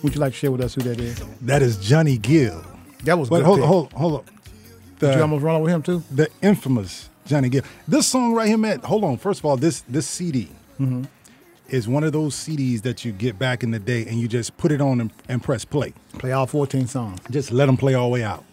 [0.06, 1.20] would you like to share with us who that is?
[1.42, 2.62] That is Johnny Gill.
[3.04, 3.66] That was But good hold, pick.
[3.66, 4.26] hold, hold up.
[4.26, 4.34] Did
[5.00, 6.02] The- you almost run over him too?
[6.10, 7.62] the infamous Johnny Gill.
[7.88, 8.78] This song right here, man.
[8.84, 9.16] Hold on.
[9.18, 10.48] First of all, this this CD
[10.80, 11.04] Mm-hmm.
[11.68, 14.56] is one of those CDs that you get back in the day, and you just
[14.56, 15.92] put it on and, and press play.
[16.18, 17.18] Play all 14 songs.
[17.30, 18.44] Just let them play all the way out.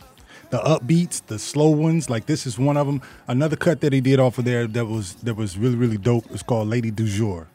[0.50, 3.02] The upbeats, the slow ones, like this is one of them.
[3.28, 6.26] Another cut that he did off of there that was that was really really dope.
[6.32, 7.48] It's called Lady Du Jour,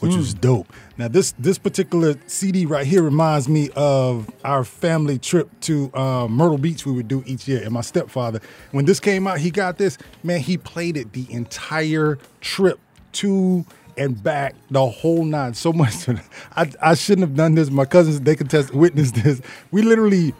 [0.00, 0.72] which was dope.
[0.96, 6.28] Now this this particular CD right here reminds me of our family trip to uh,
[6.28, 7.62] Myrtle Beach we would do each year.
[7.62, 8.40] And my stepfather,
[8.72, 9.98] when this came out, he got this.
[10.22, 12.78] Man, he played it the entire trip
[13.12, 13.64] to
[13.96, 15.54] and back the whole nine.
[15.54, 16.08] So much.
[16.56, 17.70] I I shouldn't have done this.
[17.70, 19.40] My cousins they can test witness this.
[19.70, 20.34] We literally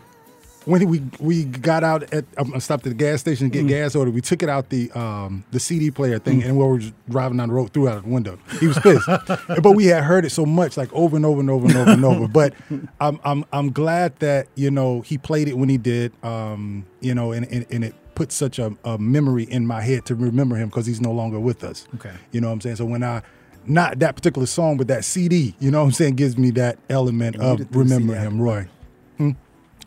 [0.69, 3.95] when we we got out at um, stopped at the gas station to get gas
[3.97, 6.93] order, we took it out the um, the CD player thing, and we were just
[7.09, 8.39] driving down the road, threw it out the window.
[8.61, 9.07] He was pissed,
[9.63, 11.91] but we had heard it so much, like over and over and over and over
[11.91, 12.29] and over.
[12.29, 12.53] But
[13.01, 17.15] I'm I'm I'm glad that you know he played it when he did, um, you
[17.15, 20.57] know, and, and and it put such a, a memory in my head to remember
[20.57, 21.87] him because he's no longer with us.
[21.95, 22.13] Okay.
[22.33, 22.77] you know what I'm saying.
[22.77, 23.23] So when I
[23.65, 26.79] not that particular song, but that CD, you know what I'm saying, gives me that
[26.91, 28.69] element And of just threw the CD remembering him, Roy.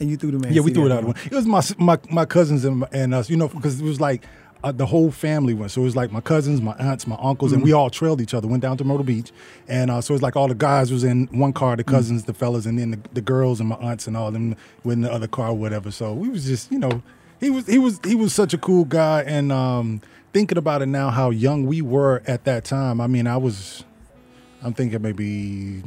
[0.01, 0.51] And you threw the man.
[0.51, 1.03] Yeah, we threw it out.
[1.03, 1.15] One.
[1.25, 4.25] It was my my my cousins and, and us, you know, because it was like
[4.63, 5.71] uh, the whole family went.
[5.71, 8.33] So it was like my cousins, my aunts, my uncles, and we all trailed each
[8.33, 8.47] other.
[8.47, 9.31] Went down to Myrtle Beach,
[9.67, 12.33] and uh, so was like all the guys was in one car, the cousins, the
[12.33, 15.11] fellas, and then the, the girls and my aunts and all them were in the
[15.11, 15.91] other car, or whatever.
[15.91, 17.03] So we was just, you know,
[17.39, 20.01] he was he was he was such a cool guy, and um,
[20.33, 22.99] thinking about it now, how young we were at that time.
[22.99, 23.83] I mean, I was,
[24.63, 25.83] I'm thinking maybe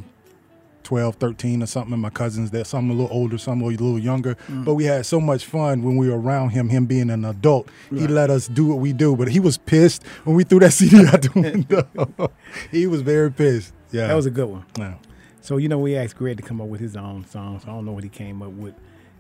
[0.85, 1.93] 12, 13 or something.
[1.93, 4.37] And my cousins, they're some a little older, some a little younger.
[4.49, 4.65] Mm.
[4.65, 7.69] But we had so much fun when we were around him, him being an adult.
[7.91, 9.17] He let us do what we do.
[9.17, 12.31] But he was pissed when we threw that CD out the window.
[12.71, 13.73] he was very pissed.
[13.91, 14.09] Yeah.
[14.09, 14.65] That was a good one.
[14.79, 14.95] Yeah.
[15.41, 17.65] So you know, we asked Greg to come up with his own songs.
[17.65, 18.75] I don't know what he came up with.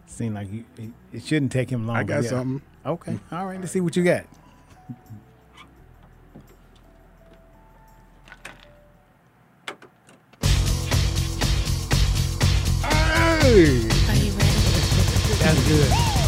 [0.07, 1.97] Seemed like he, it, it shouldn't take him long.
[1.97, 2.30] I but got yeah.
[2.30, 2.62] something.
[2.86, 3.59] Okay, all right.
[3.59, 4.24] Let's see what you got.
[13.45, 13.51] Hey!
[13.53, 14.55] Are you ready?
[15.42, 16.24] That's good.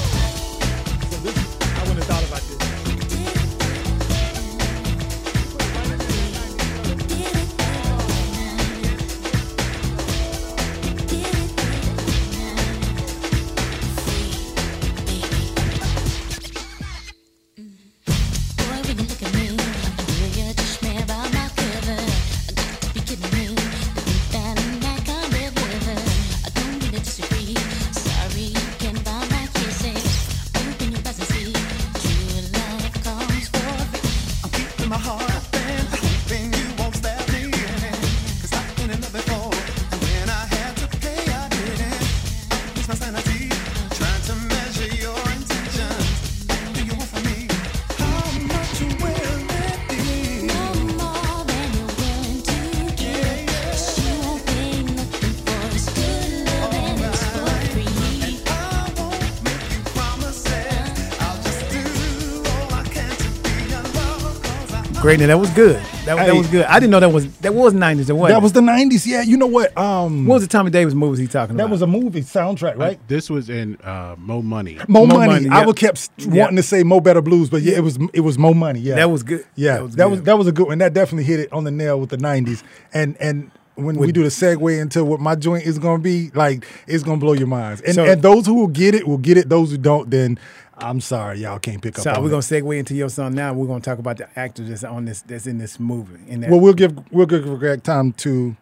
[65.07, 65.21] Great.
[65.21, 65.77] Now that was good.
[66.05, 66.65] That, that was good.
[66.65, 68.11] I didn't know that was that was nineties.
[68.11, 68.31] Or what?
[68.31, 69.07] That was the '90s.
[69.07, 69.79] Yeah, you know what?
[69.79, 71.69] Um, What was the Tommy Davis movies he talking that about?
[71.69, 72.99] That was a movie soundtrack, right?
[73.07, 74.81] This was in uh, Mo Money.
[74.89, 75.27] Mo, Mo money.
[75.45, 75.67] Money, I yeah.
[75.67, 76.41] would kept Yeah.
[76.43, 78.81] wanting to say Mo Better Blues, but yeah, it was it was Mo Money.
[78.81, 79.45] Yeah, That was good.
[79.55, 80.79] Yeah, That was that was that was a good one.
[80.79, 82.65] That definitely hit it on the nail with the '90s.
[82.93, 86.31] And and when we do the segue into what my joint is going to be,
[86.35, 87.81] like it's going to blow your minds.
[87.83, 89.49] And So- and those who will get it will get it.
[89.49, 90.39] Those who don't, then
[90.79, 92.05] I'm sorry, y'all can't pick up.
[92.05, 93.53] So we're gonna segue into your song now.
[93.55, 96.21] We're gonna talk about the actor that's on this that's in this movie.
[96.31, 98.57] In that, Well, we'll give we'll give Greg time to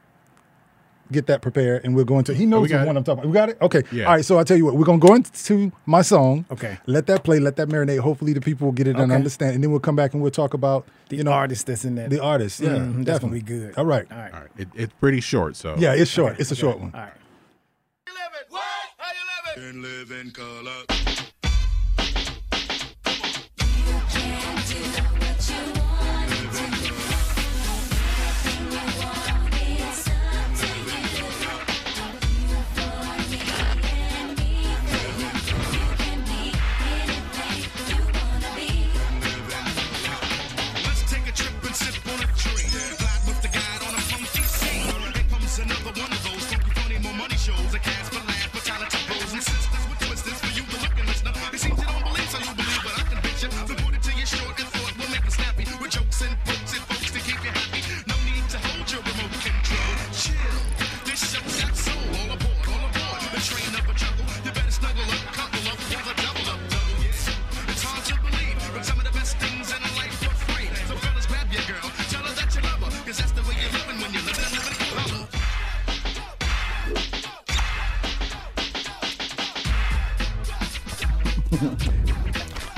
[1.13, 2.33] get that prepared, and we'll go into.
[2.33, 2.97] He knows we the one.
[2.97, 3.27] I'm talking about.
[3.29, 3.59] We got it.
[3.61, 3.83] Okay.
[3.93, 4.05] Yeah.
[4.07, 4.25] All right.
[4.25, 6.45] So I tell you what, we're gonna go into my song.
[6.53, 6.79] Okay.
[6.87, 7.41] Let that play.
[7.41, 7.99] Let that marinate.
[7.99, 10.31] Hopefully, the people will get it and understand, and then we'll come back and we'll
[10.31, 12.11] talk about the you know artist that's in that.
[12.11, 12.61] the artist.
[12.61, 13.41] Yeah, Mhm, that's gonna definitely.
[13.41, 13.75] be good.
[13.77, 14.07] All right.
[14.11, 14.33] All right.
[14.35, 16.39] All right, it, it's pretty short, so Yeah, it's short.
[16.39, 16.93] It's a short one.
[16.95, 17.13] All right.
[19.57, 21.24] And live in color.
[25.51, 25.74] Let's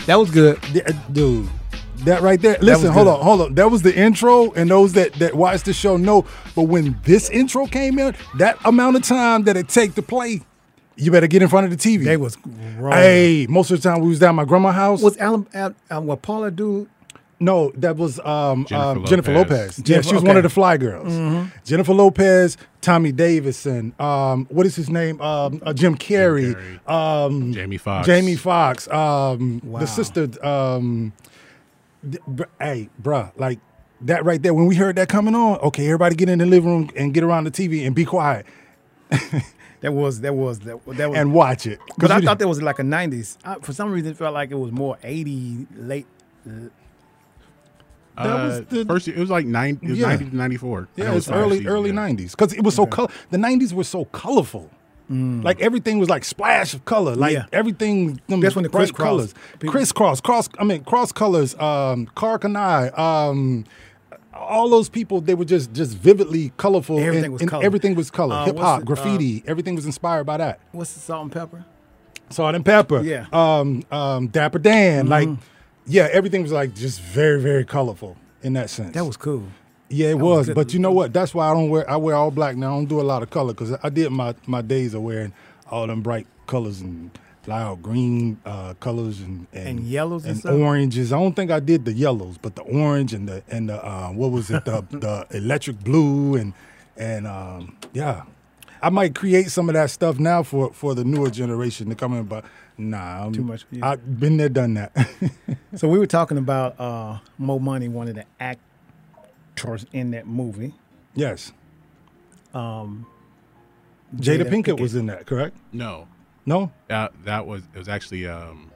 [0.07, 0.59] That was good.
[0.73, 1.49] Yeah, dude.
[2.05, 2.57] That right there.
[2.61, 3.15] Listen, hold good.
[3.15, 3.55] on, hold on.
[3.55, 6.25] That was the intro, and those that that watch the show know.
[6.55, 10.43] But when this intro came in, that amount of time that it take to play,
[10.97, 12.05] you better get in front of the TV.
[12.05, 12.37] They was
[12.77, 12.93] wrong.
[12.93, 15.03] Hey, most of the time we was down at my grandma's house.
[15.03, 16.89] Was Alan, Al, uh, what Paula do?
[17.39, 19.79] No, that was um, Jennifer um, Jennifer Lopez.
[19.79, 19.83] Lopez.
[19.91, 21.13] Yeah, she was one of the fly girls.
[21.65, 25.21] Jennifer Lopez, Tommy Davidson, um, what is his name?
[25.21, 26.55] Um, uh, Jim Carrey,
[26.87, 26.91] Carrey.
[26.91, 28.07] Um, Jamie Foxx.
[28.07, 29.81] Jamie Foxx, um, Wow.
[29.81, 30.29] the sister.
[30.47, 31.13] Um,
[32.11, 33.59] th- br- hey, bruh, like
[34.01, 34.55] that right there.
[34.55, 37.23] When we heard that coming on, okay, everybody get in the living room and get
[37.23, 38.47] around the TV and be quiet
[39.83, 41.19] That was that was that, that was.
[41.19, 41.79] and watch it.
[41.81, 43.37] 'Cause but I thought that was like a '90s.
[43.45, 46.07] I, for some reason, it felt like it was more '80 late.
[48.19, 49.09] Uh, that was the- first.
[49.09, 49.79] It was like nine.
[49.83, 50.09] It was Yeah.
[50.09, 50.89] ninety to ninety four.
[50.97, 53.09] Yeah, it's early early nineties because it was so color.
[53.31, 54.71] The nineties were so colorful.
[55.09, 57.15] Like everything was like splash of color.
[57.15, 57.35] Like Mm.
[57.35, 57.45] Yeah.
[57.53, 58.21] everything.
[58.29, 60.49] Them That's when the bright crisscross- colors, people- crisscross, cross.
[60.59, 61.55] I mean cross colors.
[61.61, 62.99] Um, Karl Kani.
[62.99, 63.65] Um,
[64.35, 66.99] all those people they were just just vividly colorful.
[66.99, 67.65] Everything and, was and color.
[67.65, 68.35] Everything was color.
[68.35, 69.45] Uh, hip-hop it, uh, graffiti.
[69.47, 70.59] everything was inspired by that.
[70.73, 71.65] What's the Salt-N-Pepa?
[72.29, 73.03] Salt and pepper.
[73.03, 73.27] Yeah.
[73.33, 75.07] Um, um, Dapper Dan.
[75.07, 75.41] Like, Mm-hmm.
[75.87, 78.95] Yeah, everything was like just very very colorful in that sense.
[78.95, 79.45] That was cool.
[79.89, 80.55] Yeah, it was was.
[80.55, 81.13] But you know what?
[81.13, 81.89] That's why I don't wear.
[81.89, 82.73] I wear all black now.
[82.73, 85.33] I don't do a lot of color because I did my my days of wearing
[85.71, 87.11] all them bright colors and
[87.47, 91.13] loud green uh, colors and And yellows and and oranges.
[91.13, 94.09] I don't think I did the yellows, but the orange and the and the uh,
[94.09, 94.65] what was it?
[94.65, 96.53] The the electric blue and
[96.97, 98.23] and um, yeah.
[98.83, 102.13] I might create some of that stuff now for for the newer generation to come
[102.13, 102.45] in, but
[102.79, 103.91] nah, I'm, Too much, yeah.
[103.91, 104.93] I've been there, done that.
[105.77, 110.73] So we were talking about uh, Mo Money, one of the actors in that movie.
[111.15, 111.53] yes,
[112.55, 113.07] Um,
[114.17, 114.81] Jada, Jada Pinkett, Pinkett.
[114.81, 115.55] was in that, correct?
[115.73, 116.09] No,
[116.47, 116.73] No.
[116.89, 118.71] that that was it was actually um,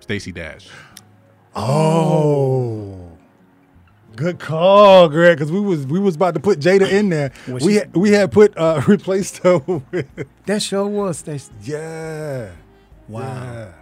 [0.00, 0.68] Stacey Dash.
[1.56, 3.10] Oh,
[4.16, 5.38] good call, Greg.
[5.38, 7.32] Because we was we was about to put Jada in there.
[7.48, 10.06] Was we she- had, we had put uh, replaced her with
[10.46, 11.52] that show was Stacey.
[11.62, 12.50] yeah.
[13.08, 13.72] Wow.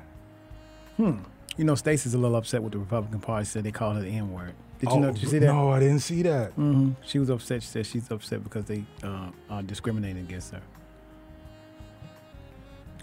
[0.98, 1.12] yeah.
[1.56, 3.44] You know, Stacey's a little upset with the Republican Party.
[3.46, 4.52] Said they called her the N word.
[4.78, 5.10] Did you Oh, know?
[5.12, 5.46] Did you see that?
[5.46, 6.52] No, I didn't see that.
[6.52, 7.62] hmm She was upset.
[7.62, 10.60] She said she's upset because they uh, are discriminating against her.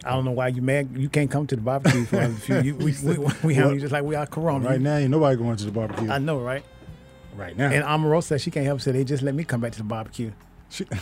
[0.05, 0.89] I don't know why you mad.
[0.95, 2.47] You can't come to the barbecue for us.
[2.49, 4.67] You, you, we, we, we have you just like we are Corona.
[4.69, 6.09] Right now, ain't nobody going to the barbecue.
[6.11, 6.63] I know, right?
[7.35, 8.81] right now, And Amaro said she can't help.
[8.81, 10.31] So they just let me come back to the barbecue.
[10.69, 10.85] She-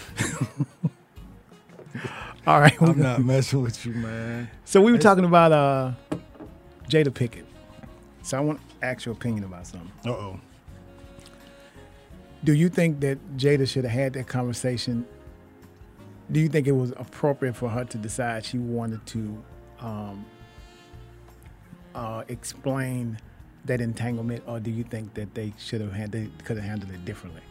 [2.47, 2.79] All right.
[2.81, 4.49] I'm not messing with you, man.
[4.65, 5.91] So we were talking about uh,
[6.89, 7.45] Jada Pinkett.
[8.23, 9.91] So I want to ask your opinion about something.
[10.05, 10.39] Uh oh.
[12.43, 15.05] Do you think that Jada should have had that conversation?
[16.31, 19.43] Do you think it was appropriate for her to decide she wanted to
[19.79, 20.25] um,
[21.93, 23.19] uh, explain
[23.65, 26.91] that entanglement, or do you think that they should have had they could have handled
[26.91, 27.41] it differently?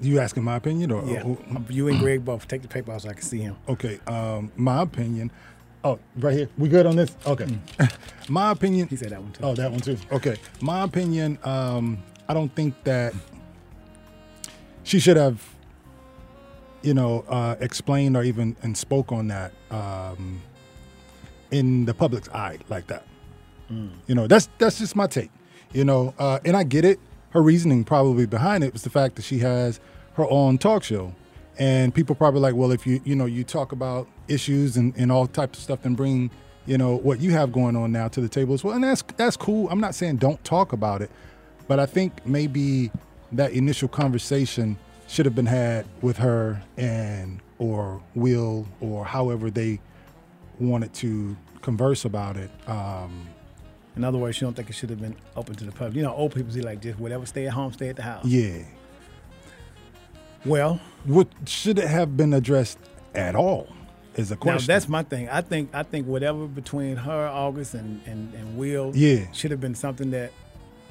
[0.00, 3.02] You asking my opinion or Yeah, or- you and Greg both take the paper out
[3.02, 3.56] so I can see him.
[3.68, 5.30] Okay, um, my opinion.
[5.84, 6.48] Oh, right here.
[6.56, 7.16] We good on this?
[7.26, 7.46] Okay.
[8.28, 8.86] my opinion.
[8.88, 9.42] He said that one too.
[9.44, 9.96] Oh, that one too.
[10.12, 10.36] Okay.
[10.60, 11.38] My opinion.
[11.42, 13.12] Um, I don't think that
[14.84, 15.42] she should have,
[16.82, 20.40] you know, uh, explained or even and spoke on that um,
[21.50, 23.04] in the public's eye like that.
[24.06, 25.30] You know, that's that's just my take.
[25.72, 27.00] You know, uh, and I get it.
[27.32, 29.80] Her reasoning probably behind it was the fact that she has
[30.14, 31.14] her own talk show,
[31.58, 35.10] and people probably like, well, if you you know you talk about issues and, and
[35.10, 36.30] all types of stuff, then bring
[36.66, 39.02] you know what you have going on now to the table as well, and that's
[39.16, 39.68] that's cool.
[39.70, 41.10] I'm not saying don't talk about it,
[41.68, 42.90] but I think maybe
[43.32, 44.76] that initial conversation
[45.08, 49.80] should have been had with her and or Will or however they
[50.58, 52.50] wanted to converse about it.
[52.66, 53.28] Um,
[53.96, 55.94] In other words, you don't think it should have been open to the public.
[55.96, 58.24] You know, old people say like just whatever, stay at home, stay at the house.
[58.24, 58.62] Yeah.
[60.44, 62.78] Well, what should it have been addressed
[63.14, 63.68] at all?
[64.16, 64.66] Is a Now question.
[64.66, 65.28] that's my thing.
[65.30, 69.30] I think I think whatever between her, August, and and, and Will, Yeah.
[69.32, 70.32] should have been something that,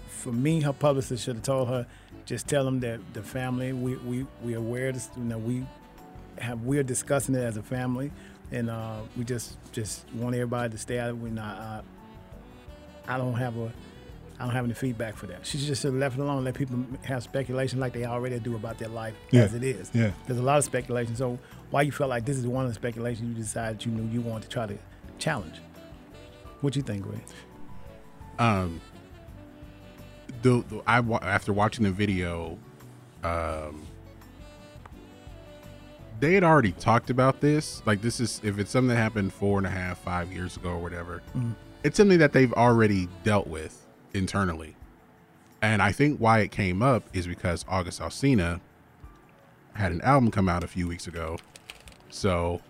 [0.08, 1.86] for me, her publicist should have told her,
[2.26, 5.66] just tell them that the family, we we we aware, this, you know, we
[6.39, 8.12] have we're discussing it as a family,
[8.52, 11.20] and uh, we just just want everybody to stay out of it.
[11.22, 11.58] We're not.
[11.60, 11.82] Uh,
[13.08, 13.72] I don't have a.
[14.39, 15.45] I don't have any feedback for that.
[15.45, 18.88] She just left it alone, let people have speculation like they already do about their
[18.88, 19.41] life Yeah.
[19.43, 19.91] as it is.
[19.93, 20.12] Yeah.
[20.26, 21.16] There's a lot of speculation.
[21.16, 21.38] So
[21.70, 24.20] why you felt like this is one of the speculations you decided you knew you
[24.22, 24.78] wanted to try to
[25.20, 25.58] challenge?
[26.62, 27.22] What do you think, Greg?
[28.39, 28.82] um
[30.41, 32.58] the, the I after watching the video
[33.24, 33.84] um
[36.20, 39.58] they had already talked about this like this is if it's something that happened four
[39.58, 41.54] and a half five years ago or whatever Mhm.
[41.84, 44.75] It's something that they've already dealt with internally
[45.61, 48.59] and i think why it came up is because august alsina
[49.73, 51.38] had an album come out a few weeks ago
[52.09, 52.61] so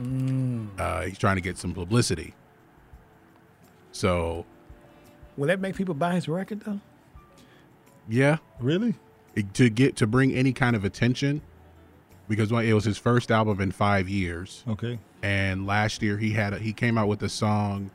[0.00, 0.68] Mm.
[0.76, 2.34] uh, he's trying to get some publicity
[3.92, 4.44] so
[5.36, 6.80] Will that make people buy his record though?
[8.08, 8.38] Yeah.
[8.60, 8.94] Really?
[9.54, 11.42] To get to bring any kind of attention
[12.28, 14.64] because well, it was his first album in 5 years.
[14.68, 14.98] Okay.
[15.22, 17.90] And last year he had a, he came out with a song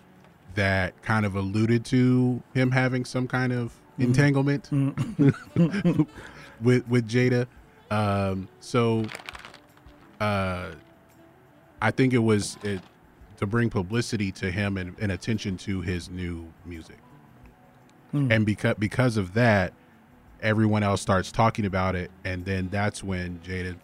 [0.55, 4.03] that kind of alluded to him having some kind of Mhm.
[4.05, 4.69] entanglement
[6.61, 7.47] with with Jada.
[7.91, 9.05] Um so
[10.19, 10.71] uh
[11.81, 12.81] I think it was it
[13.37, 16.97] to bring publicity to him and, and attention to his new music
[18.11, 18.31] Hmm.
[18.31, 19.71] and because because of that,
[20.41, 23.75] everyone else starts talking about it, and then that's when Jada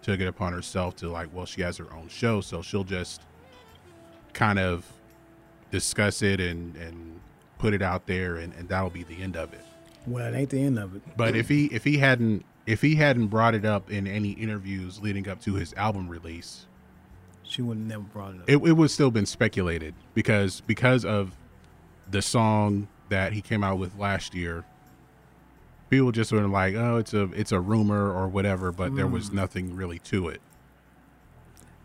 [0.00, 3.22] took it upon herself to like, well, she has her own show, so she'll just
[4.32, 4.84] kind of
[5.78, 7.20] discuss it and and
[7.58, 9.60] put it out there, and, and that'll be the end of it.
[10.06, 11.02] Well, it ain't the end of it.
[11.16, 15.00] But if he if he hadn't if he hadn't brought it up in any interviews
[15.02, 16.66] leading up to his album release,
[17.42, 18.48] she would have never brought it up.
[18.48, 21.32] it, it would still been speculated because because of
[22.10, 24.64] the song that he came out with last year
[25.90, 29.30] people just were like oh it's a it's a rumor or whatever but there was
[29.30, 29.34] Mm.
[29.34, 30.40] nothing really to it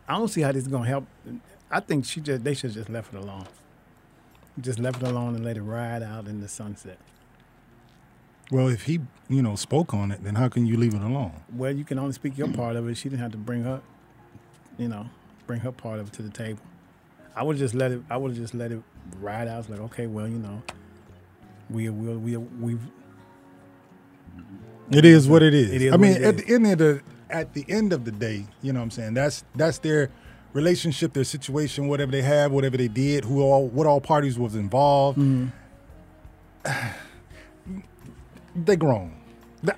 [0.08, 1.06] I don't see how this is gonna help.
[1.70, 3.46] I think she just they should just left it alone.
[4.62, 6.98] Just left it alone and let it ride out in the sunset.
[8.52, 9.00] Well, if he,
[9.30, 11.34] you know, spoke on it, then how can you leave it alone?
[11.54, 12.96] Well, you can only speak your part of it.
[12.98, 13.82] She didn't have to bring her,
[14.78, 15.08] you know,
[15.46, 16.62] bring her part of it to the table.
[17.36, 18.02] I would just let it.
[18.10, 18.82] I would just let it
[19.20, 19.60] ride out.
[19.60, 20.62] It's like, okay, well, you know,
[21.70, 22.82] we we we we've.
[24.92, 25.72] It is what it is.
[25.72, 26.44] It is I mean, at is.
[26.44, 29.14] the end of the at the end of the day, you know what I'm saying?
[29.14, 30.10] That's that's their
[30.54, 34.56] relationship, their situation, whatever they have, whatever they did, who all what all parties was
[34.56, 35.18] involved.
[35.20, 35.48] Mm-hmm.
[38.56, 39.16] They grown.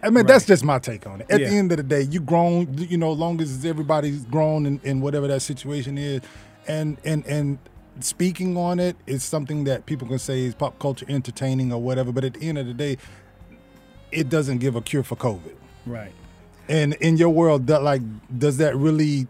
[0.01, 1.27] I mean, that's just my take on it.
[1.29, 1.49] At Yeah.
[1.49, 5.01] the end of the day, you grown, you know, long as everybody's grown in, in
[5.01, 6.21] whatever that situation is.
[6.67, 7.57] And and and
[7.99, 12.11] speaking on it is something that people can say is pop culture entertaining or whatever,
[12.11, 12.97] but at the end of the day,
[14.11, 15.55] it doesn't give a cure for COVID.
[15.85, 16.13] Right.
[16.69, 18.01] And in your world, that like,
[18.37, 19.27] does that really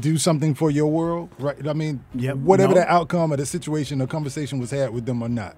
[0.00, 1.30] do something for your world?
[1.38, 1.66] Right.
[1.66, 2.36] I mean, Yep.
[2.38, 2.80] whatever No.
[2.80, 5.56] the outcome of the situation the conversation was had with them or not,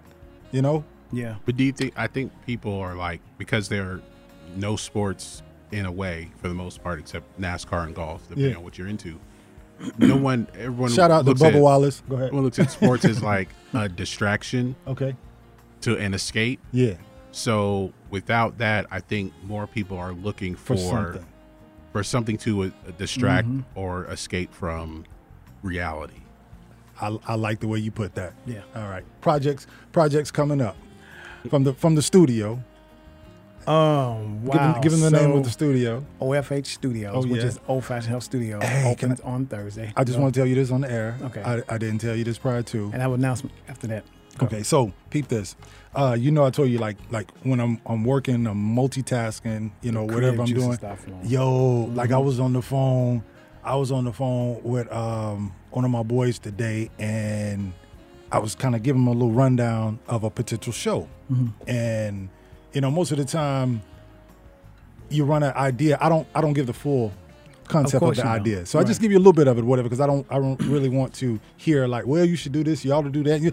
[0.53, 0.85] you know?
[1.13, 1.35] Yeah.
[1.45, 4.01] but do you think i think people are like because there are
[4.55, 8.59] no sports in a way for the most part except nascar and golf depending Yeah.
[8.59, 9.19] on what you're into
[9.99, 12.01] no one everyone Shout out to looks Bubba at- Wallace.
[12.09, 12.27] Go ahead.
[12.29, 15.17] everyone looks at sports as like a distraction Okay.
[15.81, 16.95] to an escape Yeah.
[17.33, 21.27] So without that, I think more people are looking For for something.
[21.93, 23.65] For something to uh, distract Mhm.
[23.75, 25.05] or escape from
[25.63, 26.15] reality.
[27.01, 28.35] I, I like the way you put that.
[28.47, 28.61] Yeah.
[28.77, 29.05] All right.
[29.21, 30.77] Projects projects coming up.
[31.49, 32.63] from the from the studio.
[33.67, 34.81] Um, Give 'em- wow.
[34.81, 36.05] give 'em the name of the studio.
[36.21, 39.93] OFH Studios, Oh, which is Old Fashioned Health Studio, Hey, can opens on Thursday.
[39.97, 41.17] I just So- want to tell you this on the air.
[41.25, 41.43] Okay.
[41.43, 42.91] I, I didn't tell you this prior to.
[42.95, 44.05] And I will announce after that.
[44.43, 45.57] Okay, so peep this.
[45.95, 49.71] Uh, you know, I told you like like when I'm I'm working, I'm multitasking.
[49.83, 50.79] You know, whatever I'm doing.
[51.25, 52.25] Yo, like I Mhm.
[52.25, 53.23] was on the phone.
[53.63, 57.73] I was on the phone with um, one of my boys today, and
[58.33, 61.09] I was kind of giving him a little rundown of a potential show.
[61.31, 61.53] Mhm.
[61.67, 62.29] And
[62.73, 63.83] you know, most of the time,
[65.11, 65.99] you run an idea.
[66.01, 66.27] I don't.
[66.35, 67.13] I don't give the full
[67.67, 68.65] concept of, course the idea.
[68.67, 70.27] So I just give you a little bit of it, whatever, because I don't.
[70.31, 72.85] I don't really want to hear like, well, you should do this.
[72.85, 73.41] You ought to do that.
[73.41, 73.53] You,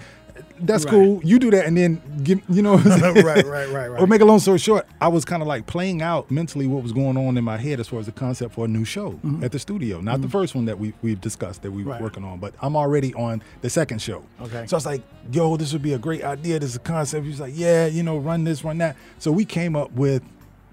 [0.60, 0.92] that's Right.
[0.92, 1.22] cool.
[1.24, 2.42] You do that, and then give.
[2.50, 2.74] You know.
[2.78, 3.26] what I'm saying?
[3.26, 4.02] Right, right, right, right.
[4.02, 6.84] Or make a long story short, I was kind of like playing out mentally what
[6.84, 9.20] was going on in my head as far as the concept for a new show
[9.26, 9.44] Mhm.
[9.44, 10.02] at the studio.
[10.02, 10.32] Not the Mhm.
[10.32, 12.02] first one that we we've discussed that we were Right.
[12.02, 14.24] working on, but I'm already on the second show.
[14.42, 14.66] Okay.
[14.68, 16.60] So I was like, yo, this would be a great idea.
[16.60, 17.24] This is a concept.
[17.24, 18.96] He was like, yeah, you know, run this, run that.
[19.20, 20.24] So we came up with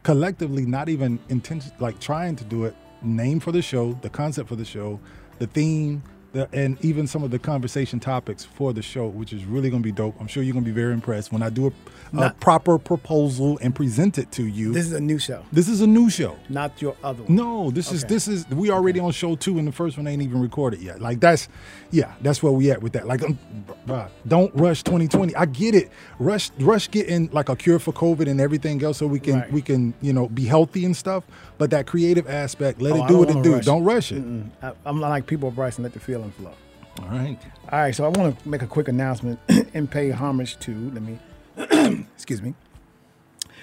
[0.02, 4.48] collectively, not even intention, like trying to do it, name for the show, the concept
[4.48, 5.00] for the show,
[5.38, 6.02] the theme,
[6.35, 9.82] the, and even some of the conversation topics for the show, which is really going
[9.82, 10.14] to be dope.
[10.20, 11.70] I'm sure you're going to be very impressed when I do a,
[12.12, 14.72] a Not- proper proposal and present it to you.
[14.72, 16.37] This is a new show, This is a new show.
[16.49, 17.35] not your other one.
[17.35, 20.22] No, this is this is we already on show two, and the first one ain't
[20.22, 21.01] even recorded yet.
[21.01, 21.49] Like that's,
[21.93, 23.07] yeah, that's where we at with that.
[23.07, 23.39] Like, um,
[23.87, 25.35] bruh, don't rush 2020.
[25.37, 25.91] I get it.
[26.18, 29.53] Rush, rush, getting like a cure for COVID and everything else, so we can Right.
[29.53, 31.24] we can you know be healthy and stuff.
[31.59, 33.55] But that creative aspect, let Oh, it do what it do.
[33.55, 34.22] rush Don't rush it.
[34.24, 34.50] Mm-mm.
[34.62, 36.52] I, I'm like people Bryce and let the feeling flow.
[37.00, 37.38] All right.
[37.70, 39.38] All right, so I want to make a quick announcement
[39.74, 40.90] and pay homage to.
[40.90, 41.18] Let me,
[42.14, 42.55] excuse me.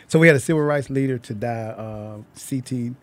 [0.07, 1.47] So we had a civil rights leader to die.
[1.77, 2.17] Uh,
[2.49, 2.93] CT,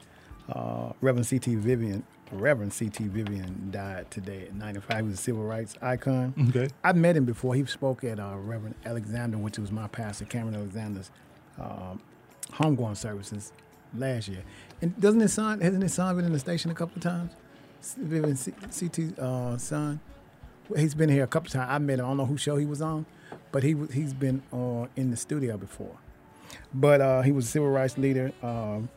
[0.53, 4.97] uh, Reverend CT Vivian, Reverend CT Vivian died today at 95.
[4.99, 6.35] He was a civil rights icon.
[6.51, 6.69] Okay.
[6.85, 7.55] I met him before.
[7.55, 11.11] He spoke at uh, Reverend Alexander, which was my pastor, Cameron Alexander's
[11.59, 12.01] um,
[12.53, 13.53] homegoing services
[13.97, 14.43] last year.
[14.81, 17.33] And doesn't his son, hasn't his son been in the station a couple of times?
[17.81, 20.01] C- CT uh, son.
[20.77, 21.69] He's been here a couple of times.
[21.71, 22.05] I met him.
[22.05, 23.07] I don't know whose show he was on,
[23.53, 25.97] but he he's been on in the studio before.
[26.73, 28.33] But uh, he was a civil rights leader.
[28.43, 28.89] Um,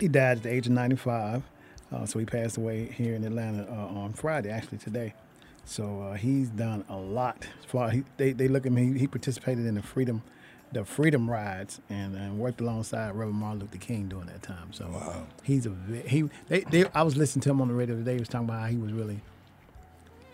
[0.00, 1.42] he died at the age of 95.
[1.92, 5.12] Uh, so he passed away here in Atlanta uh, on Friday, actually today.
[5.64, 7.46] So uh, he's done a lot.
[7.92, 8.72] He, they, they look at.
[8.72, 10.22] He, he participated in the freedom,
[10.72, 14.72] the freedom rides, and, and worked alongside Reverend Martin Luther King during that time.
[14.72, 14.86] So
[15.42, 15.72] he's a
[16.06, 16.24] he.
[16.48, 18.14] They, they, I was listening to him on the radio today.
[18.14, 19.20] He was talking about how he was really.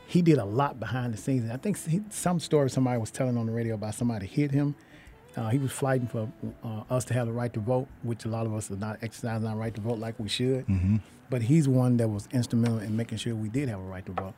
[0.06, 1.42] He did a lot behind the scenes.
[1.44, 4.50] And I think he, some story somebody was telling on the radio about somebody hit
[4.50, 4.74] him.
[5.36, 6.30] Uh, he was fighting for
[6.64, 8.98] uh, us to have the right to vote, which a lot of us are not
[9.02, 10.66] exercising our right to vote like we should.
[10.66, 11.00] Mhm.
[11.30, 14.12] But he's one that was instrumental in making sure we did have a right to
[14.12, 14.32] vote,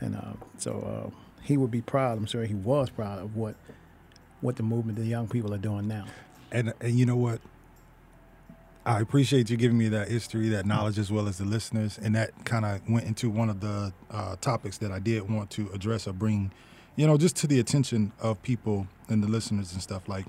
[0.00, 1.10] and uh, so uh,
[1.42, 2.16] he would be proud.
[2.16, 3.54] I'm sure he was proud of what
[4.42, 6.04] what the movement, the young people are doing now.
[6.50, 7.40] And and you know what?
[8.84, 12.16] I appreciate you giving me that history, that knowledge, as well as the listeners, and
[12.16, 15.70] that kind of went into one of the uh, topics that I did want to
[15.72, 16.50] address or bring,
[16.96, 20.08] you know, just to the attention of people and the listeners and stuff.
[20.08, 20.26] Like,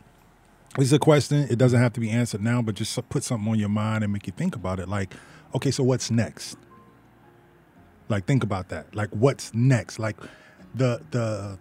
[0.77, 3.57] it's a question; it doesn't have to be answered now, but just put something on
[3.57, 4.87] your mind and make you think about it.
[4.87, 5.15] Like,
[5.55, 6.55] okay, so what's next?
[8.07, 8.95] Like, think about that.
[8.95, 9.97] Like, what's next?
[9.97, 10.17] Like,
[10.75, 11.57] the the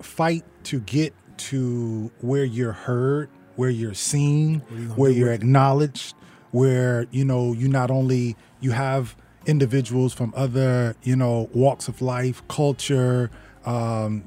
[0.00, 5.36] fight to get to where you're heard, where you're seen, you where you're it?
[5.36, 6.14] acknowledged,
[6.50, 9.16] where you know you not only you have
[9.46, 13.30] individuals from other you know walks of life, culture,
[13.64, 14.24] um,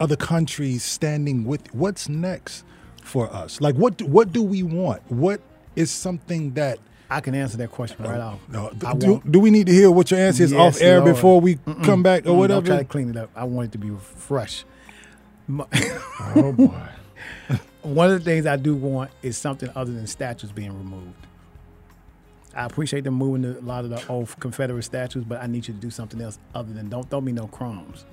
[0.00, 1.72] other countries standing with.
[1.74, 2.64] What's next
[3.02, 3.60] for us?
[3.60, 5.02] Like what do, what do we want?
[5.10, 5.40] What
[5.76, 6.78] is something that
[7.16, 8.40] I can answer that question right oh, off.
[8.48, 11.14] no, do, do we need to hear what your answer is Yes, off air Lord.
[11.14, 11.84] before we Mm-mm.
[11.84, 12.60] come back or whatever?
[12.62, 13.30] Don't try to clean it up.
[13.36, 14.64] I want it to be fresh.
[16.34, 16.72] Oh boy.
[17.82, 21.26] One of the things I do want is something other than statues being removed.
[22.54, 25.66] I appreciate them moving the, a lot of the old Confederate statues, but I need
[25.68, 28.06] you to do something else other than don't throw me no crumbs.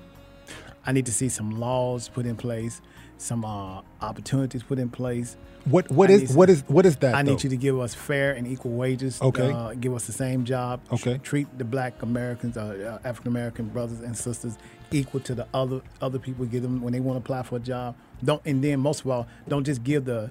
[0.84, 2.80] I need to see some laws put in place,
[3.20, 5.36] some uh, opportunities put in place.
[5.66, 7.14] What what is what is what is that?
[7.14, 9.20] I need you to give us fair and equal wages.
[9.20, 9.52] Okay.
[9.52, 10.80] Uh, give us the same job.
[10.90, 11.18] Okay.
[11.18, 14.56] Treat the Black Americans, uh, uh, African American brothers and sisters
[14.90, 16.46] equal to the other other people.
[16.46, 17.94] Give them when they want to apply for a job.
[18.24, 20.30] Don't and then most of all, don't just give the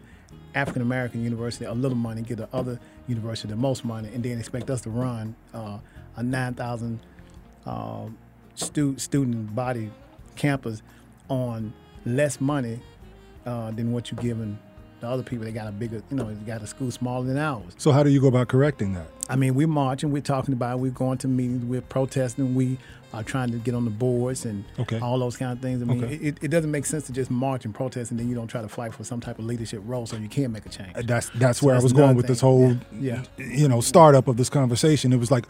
[0.56, 2.24] African American university a little money.
[2.24, 5.78] Give the other university the most money, and then expect us to run uh,
[6.16, 7.00] a nine thousand
[7.68, 8.08] uh,
[8.56, 9.92] stu- student body
[10.36, 10.82] campus
[11.30, 11.72] on
[12.06, 12.80] less money
[13.46, 14.58] uh, than what you're giving
[15.02, 15.46] the other people.
[15.46, 17.74] They got a bigger, you know, they got a school smaller than ours.
[17.78, 19.08] So how do you go about correcting that?
[19.30, 22.78] I mean, we're marching, we're talking about, it, we're going to meetings, we're protesting, we
[23.14, 25.00] are trying to get on the boards and Okay.
[25.00, 25.82] all those kind of things.
[25.82, 26.16] I mean, Okay.
[26.16, 28.62] it, it doesn't make sense to just march and protest and then you don't try
[28.62, 30.94] to fight for some type of leadership role so you can make a change.
[31.06, 32.50] That's that's So where I was going another with this thing.
[32.50, 33.24] whole, Yeah.
[33.38, 35.14] you know, startup of this conversation.
[35.14, 35.46] It was like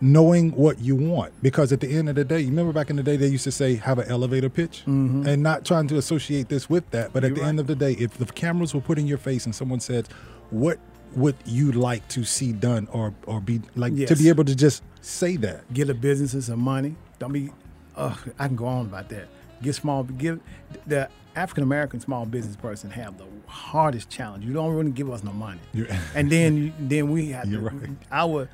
[0.00, 2.96] knowing what you want because at the end of the day, you remember back in
[2.96, 5.26] the day they used to say have an elevator pitch, Mhm.
[5.26, 7.12] and not trying to associate this with that.
[7.12, 7.48] But at You're the right.
[7.48, 10.08] end of the day, if the cameras were put in your face and someone said,
[10.50, 10.78] "What
[11.16, 14.82] would you like to see done?" or or be like to be able to just
[15.00, 15.72] say that.
[15.72, 16.96] Give the businesses some money.
[17.18, 17.50] Don't be.
[17.96, 19.28] Uh, I can go on about that.
[19.62, 20.02] get small.
[20.04, 20.40] Give
[20.86, 24.44] the African American small business person have the hardest challenge.
[24.44, 27.60] You don't really give us no money, You're- and then you, then we have to,
[27.60, 27.90] right.
[28.12, 28.48] our.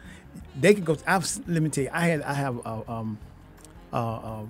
[0.60, 0.96] They could go.
[1.06, 1.90] I've, let me tell you.
[1.92, 2.22] I had.
[2.22, 2.56] I have.
[2.66, 3.18] A, um,
[3.92, 4.42] uh,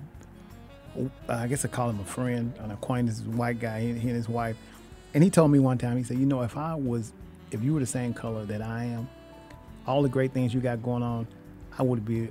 [1.29, 3.81] uh, guess I call him a friend, an acquaintance, white guy.
[3.81, 4.57] He, he and his wife,
[5.13, 5.97] and he told me one time.
[5.97, 7.13] He said, "You know, if I was,
[7.51, 9.07] if you were the same color that I am,
[9.87, 11.27] all the great things you got going on,
[11.77, 12.29] I would be a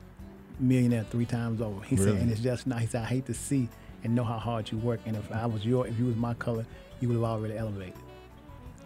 [0.61, 1.81] millionaire three times over.
[1.83, 2.81] He said, and it's just not.
[2.81, 3.68] He said, I hate to see
[4.05, 5.01] and know how hard you work.
[5.07, 6.66] And if I was your, if you was my color,
[7.01, 7.95] you would have already elevated.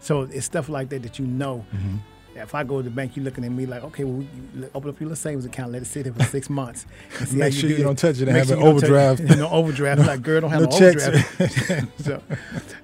[0.00, 1.64] So it's stuff like that that you know.
[1.74, 1.96] Mm-hmm.
[2.36, 4.90] If I go to the bank, you're looking at me like, okay, well, you open
[4.90, 6.84] up your little savings account, let it sit there for six months.
[7.24, 8.76] see Make sure you do don't touch it and Make have sure an you don't
[8.76, 9.22] overdraft.
[9.38, 10.00] no overdraft.
[10.00, 12.00] Like, girl, don't have No no, overdraft.
[12.02, 12.36] so, all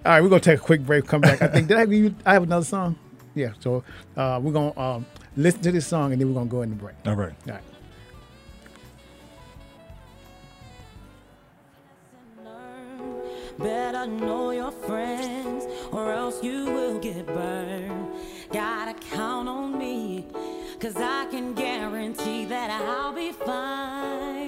[0.04, 1.06] right, we're gonna take a quick break.
[1.06, 1.42] Come back.
[1.42, 2.14] I think did I give you?
[2.24, 2.96] I have another song.
[3.34, 3.52] Yeah.
[3.58, 3.82] So
[4.16, 6.76] uh, we're gonna um, listen to this song and then we're gonna go in the
[6.76, 6.96] break.
[7.06, 7.34] All right.
[7.46, 7.62] All right.
[13.58, 18.08] Better know your friends, or else you will get burned.
[18.52, 20.26] Gotta count on me,
[20.80, 24.39] cause I can guarantee that I'll be fine.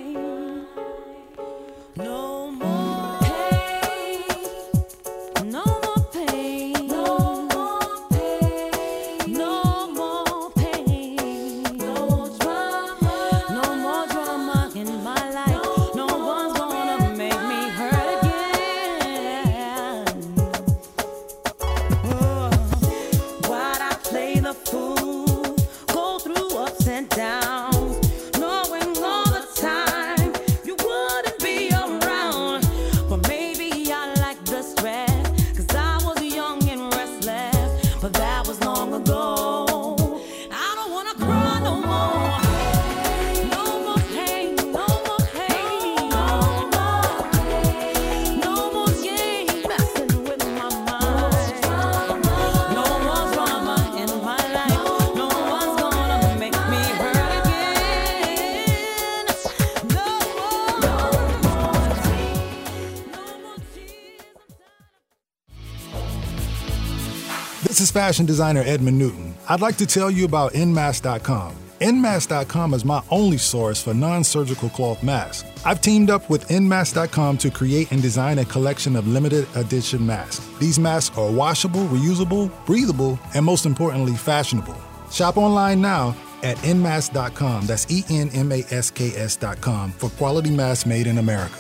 [67.82, 69.34] Is fashion designer Edmund Newton.
[69.48, 71.54] I'd like to tell you about Nmask.com.
[71.80, 75.44] Nmask.com is my only source for non surgical cloth masks.
[75.66, 80.46] I've teamed up with Nmask.com to create and design a collection of limited edition masks.
[80.60, 84.76] These masks are washable, reusable, breathable, and most importantly, fashionable.
[85.10, 86.14] Shop online now
[86.44, 87.66] at Nmask.com.
[87.66, 91.58] That's E N M A S K S.com for quality masks made in America.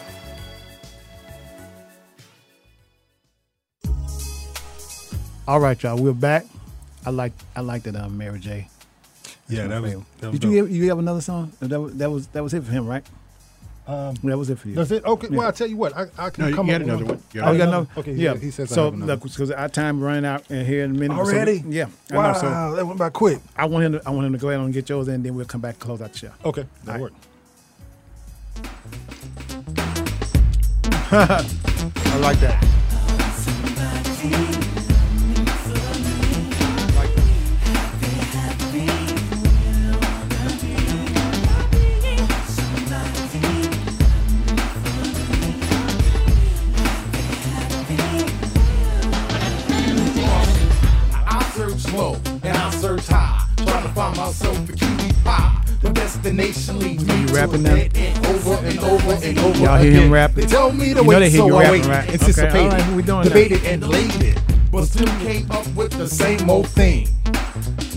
[5.46, 5.96] All right, y'all.
[6.00, 6.46] We're back.
[7.04, 8.68] I like I like that um, Mary J.
[9.24, 10.68] That's Yeah, that was- that was Did you dope.
[10.68, 11.52] have, you have another song?
[11.60, 13.04] That was that was that was it for him, right?
[13.84, 14.76] Um, that was it for you.
[14.76, 15.04] That's it?
[15.04, 15.96] Okay, well, I'll tell you what.
[15.96, 17.22] I, I can No, come you up with another one.
[17.34, 17.48] Yeah.
[17.48, 17.88] Oh, you got another?
[17.96, 18.34] Okay, yeah.
[18.34, 18.38] yeah.
[18.38, 19.16] He says I so have another.
[19.16, 21.16] because our time running out in here in a minute.
[21.16, 21.64] so we- Already?
[21.68, 21.86] yeah.
[22.10, 23.40] I know, Wow, so that went by quick.
[23.56, 25.34] I want him to I want him to go ahead and get yours and then
[25.34, 26.30] we'll come back and close out the show.
[26.44, 27.12] Okay, that'll work.
[31.14, 32.64] I like that.
[53.92, 55.64] Find myself cutie pie.
[55.80, 57.72] The destination leads me to rapping now?
[57.72, 60.32] over and over and over Y'all hear him rap?
[60.32, 62.04] They tell me to You know wait, they hear so you I waited, right?
[62.04, 63.68] Okay, anticipated, all right, what we doing now?
[63.70, 67.06] and delayed but still came up with the same old thing.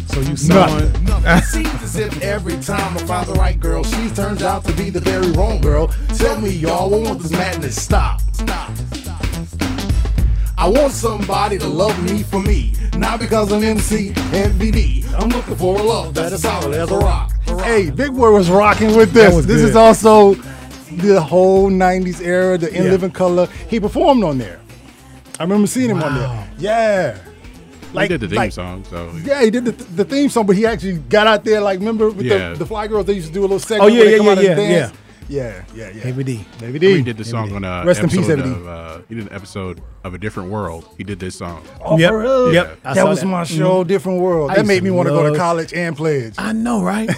[0.08, 0.36] So you Nothing.
[0.36, 1.04] sawing?
[1.06, 1.42] Nothing.
[1.64, 4.90] Seems as if every time I find the right girl, she turns out to be
[4.90, 5.88] the very wrong girl.
[6.18, 8.20] Tell me, y'all, I want this madness stop.
[8.34, 8.72] Stop.
[10.58, 15.06] I want somebody to love me for me, not because I'm MC Heavy D.
[15.18, 17.32] I'm looking for a love that's as solid as a rock.
[17.64, 19.34] Hey, Big Boy was rocking with this.
[19.46, 19.70] This good.
[19.70, 20.36] is also
[20.92, 22.92] the whole 90s era, the In Yeah.
[22.92, 23.48] Living Color.
[23.70, 24.60] He performed on there.
[25.40, 26.50] I remember seeing him on there.
[26.58, 27.18] Yeah.
[27.94, 30.46] Like, he did the theme like- song, so Yeah, he did the, the theme song,
[30.46, 31.62] but he actually got out there.
[31.62, 32.52] Like, remember with Yeah.
[32.52, 33.06] the, the Fly Girls?
[33.06, 33.84] They used to do a little segment.
[33.84, 34.98] Oh, yeah, where they yeah, come yeah, out and yeah, dance.
[35.28, 36.04] Yeah, yeah, yeah.
[36.04, 36.36] Heavy D.
[36.60, 36.88] Heavy I D.
[36.88, 38.56] mean, he did the song on uh, Rest in peace, episode Heavy D.
[38.62, 40.88] of, uh, he did an episode of a different world.
[40.98, 41.64] He did this song.
[41.84, 42.54] Oh, Yep, for real?
[42.54, 43.26] yep, I That was that.
[43.26, 43.88] my show, Mhm.
[43.88, 44.52] Different World.
[44.52, 46.36] I That made me want to go to college and pledge.
[46.38, 47.10] I know, right?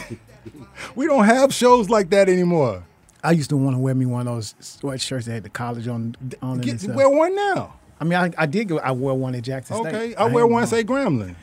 [0.95, 2.83] we don't have shows like that anymore.
[3.23, 5.87] I used to want to wear me one of those sweatshirts that had the college
[5.87, 6.63] on on it.
[6.63, 6.95] Get, and stuff.
[6.95, 7.73] wear one now.
[7.99, 8.77] I mean, I, I did go.
[8.79, 9.87] I wore one at Jackson State.
[9.95, 11.35] Okay, I wear one gonna- say Grambling.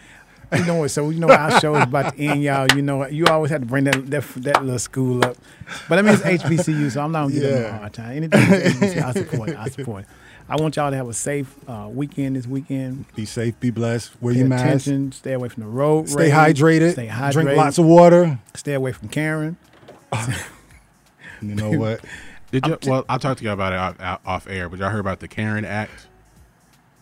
[0.52, 0.90] You know what?
[0.90, 2.66] So you know our show is about to end, y'all.
[2.74, 5.36] You know you always have to bring that that, that little school up.
[5.88, 7.76] But I mean it's HBCU, so I'm not gonna give them Yeah.
[7.76, 8.16] a hard time.
[8.16, 9.50] Anything HBCU, I support.
[9.50, 10.04] I support.
[10.46, 13.06] I want y'all to have a safe uh, weekend this weekend.
[13.16, 14.12] Be safe, be blessed.
[14.20, 14.90] Wear Pay your mask.
[15.12, 16.08] Stay away from the road.
[16.08, 16.92] Stay rage, hydrated.
[16.92, 17.32] Stay hydrated.
[17.32, 18.38] Drink lots of water.
[18.54, 19.56] Stay away from Karen.
[21.42, 22.00] You know what?
[22.52, 22.78] Did you?
[22.86, 25.28] Well, I talked to y'all about it off, off air, but y'all heard about the
[25.28, 26.06] Karen Act,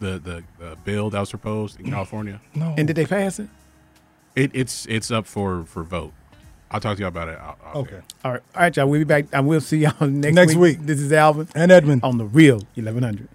[0.03, 2.41] the the, the bill that was proposed in California.
[2.55, 2.75] No.
[2.77, 3.49] And did they pass it?
[4.37, 6.13] It, it's it's up for for vote.
[6.71, 7.39] I'll talk to y'all about it.
[7.39, 7.95] Off, off Okay.
[7.97, 8.05] air.
[8.25, 8.89] All right, all right, y'all.
[8.89, 9.27] We'll be back.
[9.33, 10.79] and we'll see y'all next, Next week.
[10.79, 10.87] week.
[10.87, 12.03] This is Alvin And Edmund.
[12.03, 13.29] on the real 1100.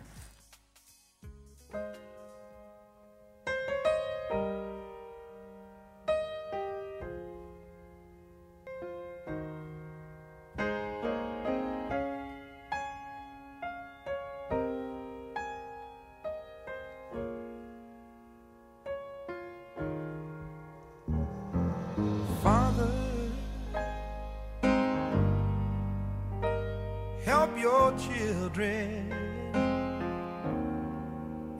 [27.67, 29.11] Your children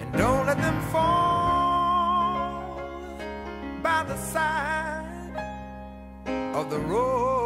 [0.02, 2.80] and don't let them fall
[3.84, 5.36] by the side
[6.60, 7.37] of the road.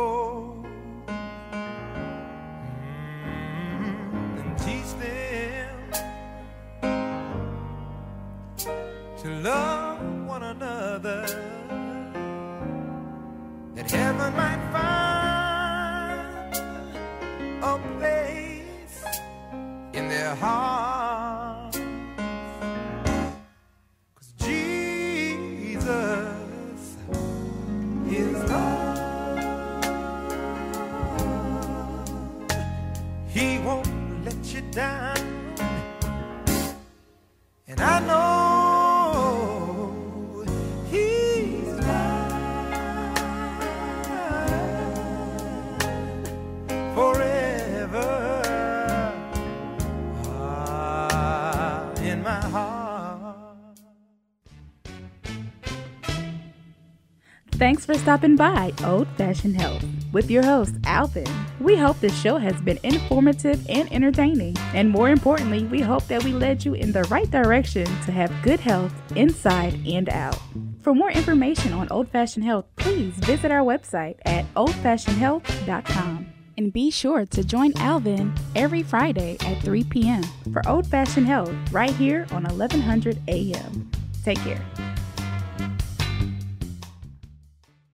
[57.61, 61.27] Thanks for stopping by Old Fashioned Health with your host, Alvin.
[61.59, 64.57] We hope this show has been informative and entertaining.
[64.73, 68.33] And more importantly, we hope that we led you in the right direction to have
[68.41, 70.39] good health inside and out.
[70.81, 76.33] For more information on Old Fashioned Health, please visit our website at oldfashionedhealth.com.
[76.57, 80.23] And be sure to join Alvin every Friday at 3 p.m.
[80.51, 83.91] for Old Fashioned Health right here on 1100 a.m.
[84.23, 84.65] Take care.